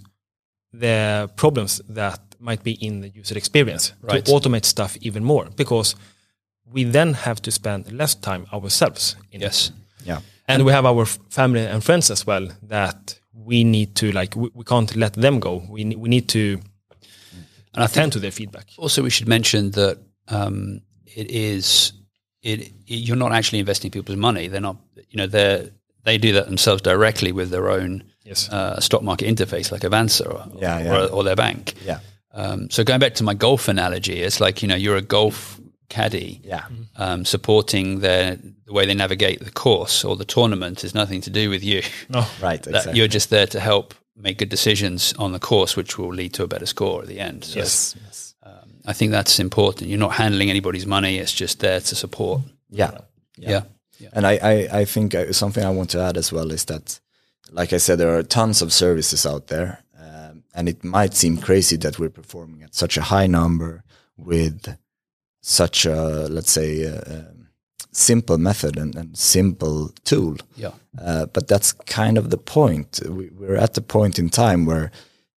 the 0.73 1.31
problems 1.37 1.81
that 1.89 2.19
might 2.41 2.63
be 2.65 2.73
in 2.73 3.01
the 3.01 3.09
user 3.09 3.37
experience 3.37 3.93
Right. 4.03 4.25
to 4.25 4.33
automate 4.33 4.65
stuff 4.65 4.97
even 5.01 5.25
more 5.25 5.47
because 5.57 5.95
we 6.73 6.85
then 6.85 7.15
have 7.15 7.41
to 7.43 7.51
spend 7.51 7.93
less 7.93 8.15
time 8.15 8.47
ourselves. 8.53 9.17
In 9.31 9.41
it. 9.41 9.45
Yes. 9.45 9.71
yeah. 10.05 10.19
And 10.49 10.65
we 10.65 10.73
have 10.73 10.85
our 10.85 11.03
f- 11.03 11.19
family 11.31 11.61
and 11.67 11.83
friends 11.83 12.11
as 12.11 12.27
well 12.27 12.49
that 12.63 13.19
we 13.33 13.65
need 13.65 13.95
to 13.97 14.11
like 14.13 14.35
we, 14.37 14.51
we 14.55 14.65
can't 14.65 14.95
let 14.97 15.13
them 15.15 15.41
go. 15.41 15.63
We 15.71 15.85
we 15.97 16.09
need 16.09 16.29
to 16.29 16.59
And 17.75 17.85
attend 17.85 18.13
to 18.13 18.19
their 18.21 18.31
feedback. 18.33 18.67
Also, 18.79 19.03
we 19.03 19.11
should 19.11 19.29
mention 19.29 19.71
that 19.73 19.99
um, 20.29 20.81
it 21.07 21.31
is 21.31 21.93
it, 22.43 22.61
it 22.61 22.73
you're 22.87 23.17
not 23.17 23.33
actually 23.33 23.59
investing 23.61 23.91
people's 23.91 24.17
money. 24.19 24.49
They're 24.49 24.61
not, 24.61 24.77
you 25.11 25.17
know, 25.17 25.27
they 25.27 25.71
they 26.05 26.19
do 26.19 26.33
that 26.33 26.47
themselves 26.47 26.83
directly 26.83 27.33
with 27.33 27.51
their 27.51 27.71
own 27.71 28.05
Yes. 28.25 28.49
uh, 28.49 28.81
stock 28.81 29.03
market 29.03 29.29
interface, 29.29 29.71
like 29.71 29.83
Avanza 29.83 30.27
or, 30.27 30.59
Yeah, 30.59 30.79
yeah. 30.81 31.07
or 31.07 31.23
their 31.25 31.37
bank. 31.37 31.75
Yeah. 31.85 31.99
Um, 32.33 32.71
so 32.71 32.83
going 32.83 32.99
back 32.99 33.15
to 33.17 33.25
my 33.25 33.35
golf 33.35 33.69
analogy, 33.69 34.23
it's 34.23 34.41
like 34.41 34.63
you 34.63 34.69
know 34.69 34.77
you're 34.77 34.97
a 34.97 35.03
golf 35.03 35.61
caddy, 35.91 36.41
Yeah. 36.43 36.65
um, 36.97 37.25
supporting 37.27 38.01
their 38.01 38.39
the 38.67 38.73
way 38.73 38.87
they 38.87 38.95
navigate 38.95 39.45
the 39.45 39.51
course 39.51 40.05
or 40.07 40.17
the 40.17 40.25
tournament 40.25 40.81
has 40.81 40.95
nothing 40.95 41.21
to 41.21 41.31
do 41.31 41.51
with 41.51 41.63
you. 41.63 41.83
No. 42.09 42.25
Right. 42.41 42.67
Exactly. 42.67 42.95
You're 42.97 43.09
just 43.09 43.29
there 43.29 43.47
to 43.49 43.61
help 43.61 43.93
make 44.17 44.39
good 44.39 44.49
decisions 44.49 45.13
on 45.19 45.33
the 45.33 45.39
course, 45.39 45.77
which 45.77 45.99
will 45.99 46.15
lead 46.15 46.33
to 46.35 46.45
a 46.45 46.47
better 46.49 46.67
score 46.67 47.03
at 47.03 47.09
the 47.09 47.21
end. 47.21 47.45
So 47.45 47.59
yes. 47.59 47.95
Yes. 48.07 48.24
I 48.85 48.93
think 48.93 49.13
that's 49.13 49.39
important. 49.39 49.89
You're 49.89 49.99
not 49.99 50.15
handling 50.15 50.51
anybody's 50.51 50.87
money; 50.87 51.19
it's 51.19 51.33
just 51.33 51.61
there 51.61 51.81
to 51.81 51.95
support. 51.95 52.43
Yeah. 52.69 52.91
Yeah, 53.37 54.09
And 54.13 54.27
I, 54.27 54.39
I, 54.43 54.81
I 54.81 54.85
think 54.85 55.15
uh, 55.15 55.33
something 55.33 55.65
I 55.65 55.71
want 55.71 55.91
to 55.91 56.01
add 56.01 56.17
as 56.17 56.33
well 56.33 56.53
is 56.53 56.65
that, 56.67 57.01
like 57.51 57.73
I 57.73 57.79
said, 57.79 57.99
there 57.99 58.17
are 58.17 58.23
tons 58.23 58.63
of 58.63 58.73
services 58.73 59.27
out 59.27 59.47
there. 59.47 59.83
Um, 59.99 60.45
and 60.55 60.69
it 60.69 60.85
might 60.85 61.15
seem 61.15 61.37
crazy 61.39 61.77
that 61.79 61.99
we're 61.99 62.11
performing 62.11 62.63
at 62.63 62.75
such 62.75 62.97
a 62.97 63.03
high 63.03 63.27
number 63.27 63.83
with 64.17 64.77
such 65.41 65.87
a, 65.87 66.29
let's 66.29 66.51
say, 66.53 66.87
uh, 66.87 67.01
um, 67.07 67.49
simple 67.93 68.39
method 68.39 68.77
and, 68.77 68.95
and 68.97 69.17
simple 69.17 69.91
tool. 70.05 70.37
yeah, 70.57 70.73
Uh, 71.01 71.27
but 71.27 71.49
that's 71.49 71.73
kind 71.73 72.19
of 72.19 72.31
the 72.31 72.39
point. 72.39 73.01
We, 73.09 73.31
we're 73.31 73.57
at 73.57 73.75
the 73.75 73.83
point 73.83 74.19
in 74.19 74.29
time 74.29 74.65
where 74.67 74.91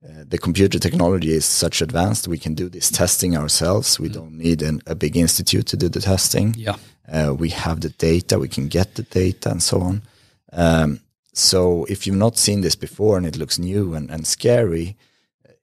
uh, 0.07 0.23
the 0.29 0.37
computer 0.37 0.79
technology 0.79 1.31
is 1.31 1.45
such 1.45 1.81
advanced. 1.81 2.27
We 2.27 2.37
can 2.37 2.55
do 2.55 2.69
this 2.69 2.89
testing 2.89 3.35
ourselves. 3.37 3.99
We 3.99 4.09
don't 4.09 4.37
need 4.37 4.61
an, 4.61 4.81
a 4.85 4.95
big 4.95 5.15
institute 5.17 5.65
to 5.67 5.77
do 5.77 5.89
the 5.89 5.99
testing. 6.01 6.55
yeah, 6.57 6.75
Uh, 7.11 7.33
we 7.39 7.49
have 7.49 7.79
the 7.81 7.89
data, 7.89 8.37
we 8.39 8.47
can 8.47 8.67
get 8.67 8.95
the 8.95 9.03
data 9.03 9.49
and 9.51 9.61
so 9.61 9.81
on. 9.81 10.01
Um, 10.53 10.99
so 11.33 11.85
if 11.89 12.05
you've 12.07 12.17
not 12.19 12.37
seen 12.37 12.61
this 12.61 12.75
before 12.75 13.17
and 13.17 13.25
it 13.27 13.37
looks 13.37 13.57
new 13.59 13.95
and, 13.95 14.11
and 14.11 14.25
scary, 14.25 14.95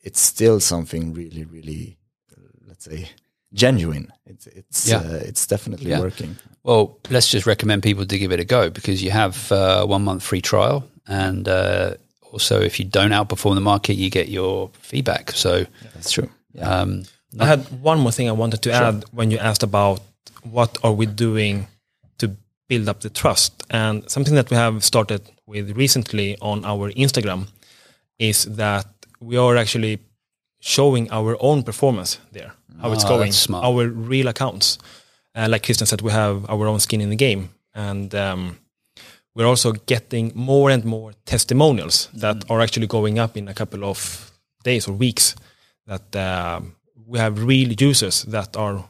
it's 0.03 0.21
still 0.21 0.61
something 0.61 1.15
really, 1.15 1.45
really, 1.45 1.97
uh, 2.33 2.41
let's 2.69 2.85
say, 2.85 3.09
genuine. 3.53 4.07
It's 4.27 4.47
it's 4.47 4.87
Yeah. 4.89 5.01
uh, 5.03 5.29
it's 5.29 5.47
definitely 5.47 5.91
Yeah. 5.91 6.01
working. 6.03 6.37
Well, 6.63 6.99
let's 7.11 7.31
just 7.33 7.47
recommend 7.47 7.83
people 7.83 8.07
to 8.07 8.19
give 8.19 8.33
it 8.35 8.41
a 8.41 8.45
go 8.45 8.71
because 8.71 9.03
you 9.05 9.11
have 9.13 9.53
uh, 9.53 9.87
one 9.87 10.03
month 10.05 10.23
free 10.23 10.41
trial, 10.43 10.83
and 11.07 11.47
uh, 11.49 11.95
also 12.35 12.61
if 12.61 12.75
you 12.79 12.85
don't 12.99 13.13
outperform 13.19 13.55
the 13.55 13.61
market, 13.73 13.95
you 14.03 14.11
get 14.11 14.29
your 14.29 14.71
feedback. 14.91 15.25
So, 15.45 15.51
That's 15.95 16.11
true. 16.17 16.29
Yeah. 16.53 16.81
um, 16.81 16.91
I 17.41 17.47
had 17.47 17.61
one 17.83 17.99
more 18.05 18.13
thing 18.13 18.29
I 18.29 18.33
wanted 18.43 18.61
to 18.63 18.71
add 18.73 19.05
when 19.19 19.31
you 19.33 19.39
asked 19.49 19.63
about 19.65 20.01
what 20.57 20.71
are 20.85 20.93
we 21.01 21.07
doing 21.07 21.67
to 22.19 22.27
build 22.69 22.89
up 22.89 23.01
the 23.01 23.11
trust. 23.11 23.53
And 23.71 24.09
something 24.09 24.37
that 24.37 24.51
we 24.51 24.57
have 24.57 24.85
started 24.85 25.21
with 25.47 25.77
recently 25.77 26.37
on 26.41 26.65
our 26.65 26.93
Instagram 26.93 27.47
is 28.19 28.45
that 28.57 28.87
we 29.21 29.37
are 29.37 29.57
actually 29.63 29.99
showing 30.61 31.11
our 31.11 31.37
own 31.41 31.63
performance 31.63 32.19
there, 32.33 32.53
how 32.81 32.93
it's 32.93 33.05
Ah, 33.05 33.09
going, 33.09 33.33
our 33.69 33.89
real 33.89 34.29
accounts. 34.29 34.79
Uh, 35.35 35.49
like 35.51 35.63
Christian 35.67 35.87
said, 35.87 36.01
we 36.03 36.13
have 36.13 36.37
our 36.49 36.67
own 36.67 36.79
skin 36.81 37.01
in 37.01 37.11
the 37.11 37.17
game. 37.27 37.49
And 37.75 38.15
um, 38.15 38.59
we're 39.35 39.47
also 39.49 39.73
getting 39.87 40.33
more 40.35 40.71
and 40.75 40.85
more 40.85 41.13
testimonials 41.25 42.09
that 42.21 42.37
Mm. 42.37 42.51
are 42.51 42.61
actually 42.63 42.87
going 42.87 43.19
up 43.19 43.37
in 43.37 43.49
a 43.49 43.55
couple 43.55 43.85
of 43.85 44.31
days 44.65 44.89
or 44.89 44.93
weeks 44.99 45.35
that 45.87 46.17
um, 46.17 46.75
we 47.07 47.19
have 47.19 47.43
real 47.47 47.73
users 47.83 48.23
that 48.23 48.57
are 48.57 48.85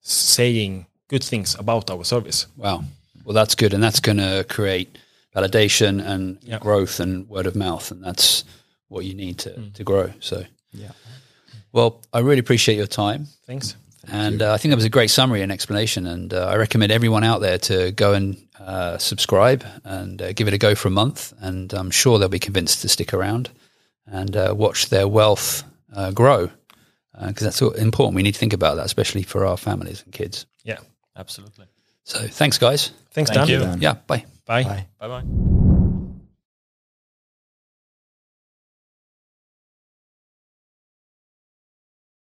saying 0.00 0.86
good 1.08 1.24
things 1.24 1.54
about 1.58 1.90
our 1.90 2.04
service. 2.04 2.46
wow. 2.56 2.84
Well, 3.24 3.34
that's 3.34 3.54
good, 3.54 3.74
and 3.74 3.82
that's 3.82 4.00
going 4.00 4.18
to 4.18 4.44
create 4.48 4.88
validation 5.36 6.00
and 6.00 6.38
Yeah. 6.42 6.58
growth 6.60 7.00
and 7.00 7.28
word 7.28 7.46
of 7.46 7.54
mouth, 7.54 7.90
and 7.90 8.02
that's 8.02 8.44
what 8.88 9.04
you 9.04 9.14
need 9.14 9.36
to 9.38 9.50
to 9.74 9.84
grow. 9.84 10.12
So, 10.20 10.44
Yeah. 10.72 10.92
Well, 11.72 12.00
I 12.14 12.20
really 12.20 12.38
appreciate 12.40 12.76
your 12.76 12.86
time. 12.86 13.26
Thanks. 13.46 13.74
And 14.10 14.42
uh, 14.42 14.52
I 14.52 14.56
think 14.58 14.70
that 14.70 14.76
was 14.76 14.84
a 14.84 14.90
great 14.90 15.10
summary 15.10 15.42
and 15.42 15.52
explanation. 15.52 16.06
And 16.06 16.32
uh, 16.32 16.46
I 16.46 16.56
recommend 16.56 16.92
everyone 16.92 17.24
out 17.24 17.40
there 17.40 17.58
to 17.58 17.92
go 17.92 18.14
and 18.14 18.36
uh, 18.58 18.98
subscribe 18.98 19.64
and 19.84 20.20
uh, 20.20 20.32
give 20.32 20.48
it 20.48 20.54
a 20.54 20.58
go 20.58 20.74
for 20.74 20.88
a 20.88 20.92
month. 20.92 21.32
And 21.40 21.72
I'm 21.72 21.90
sure 21.90 22.18
they'll 22.18 22.28
be 22.28 22.38
convinced 22.38 22.82
to 22.82 22.88
stick 22.88 23.12
around 23.12 23.50
and 24.06 24.36
uh, 24.36 24.54
watch 24.56 24.88
their 24.88 25.06
wealth 25.06 25.64
uh, 25.94 26.10
grow 26.12 26.50
because 27.26 27.58
that's 27.58 27.60
important. 27.78 28.14
We 28.14 28.22
need 28.22 28.34
to 28.34 28.38
think 28.40 28.52
about 28.52 28.76
that, 28.76 28.86
especially 28.86 29.24
for 29.24 29.44
our 29.44 29.56
families 29.56 30.02
and 30.04 30.12
kids. 30.12 30.46
Yeah. 30.64 30.78
Absolutely. 31.16 31.66
So 32.04 32.20
thanks, 32.20 32.58
guys. 32.58 32.92
Thanks, 33.10 33.30
Thank 33.30 33.48
Dan. 33.48 33.74
you. 33.74 33.80
Yeah, 33.80 33.94
bye. 34.06 34.24
Bye. 34.46 34.62
Bye. 34.62 34.86
Bye 34.98 35.08
bye. 35.08 35.67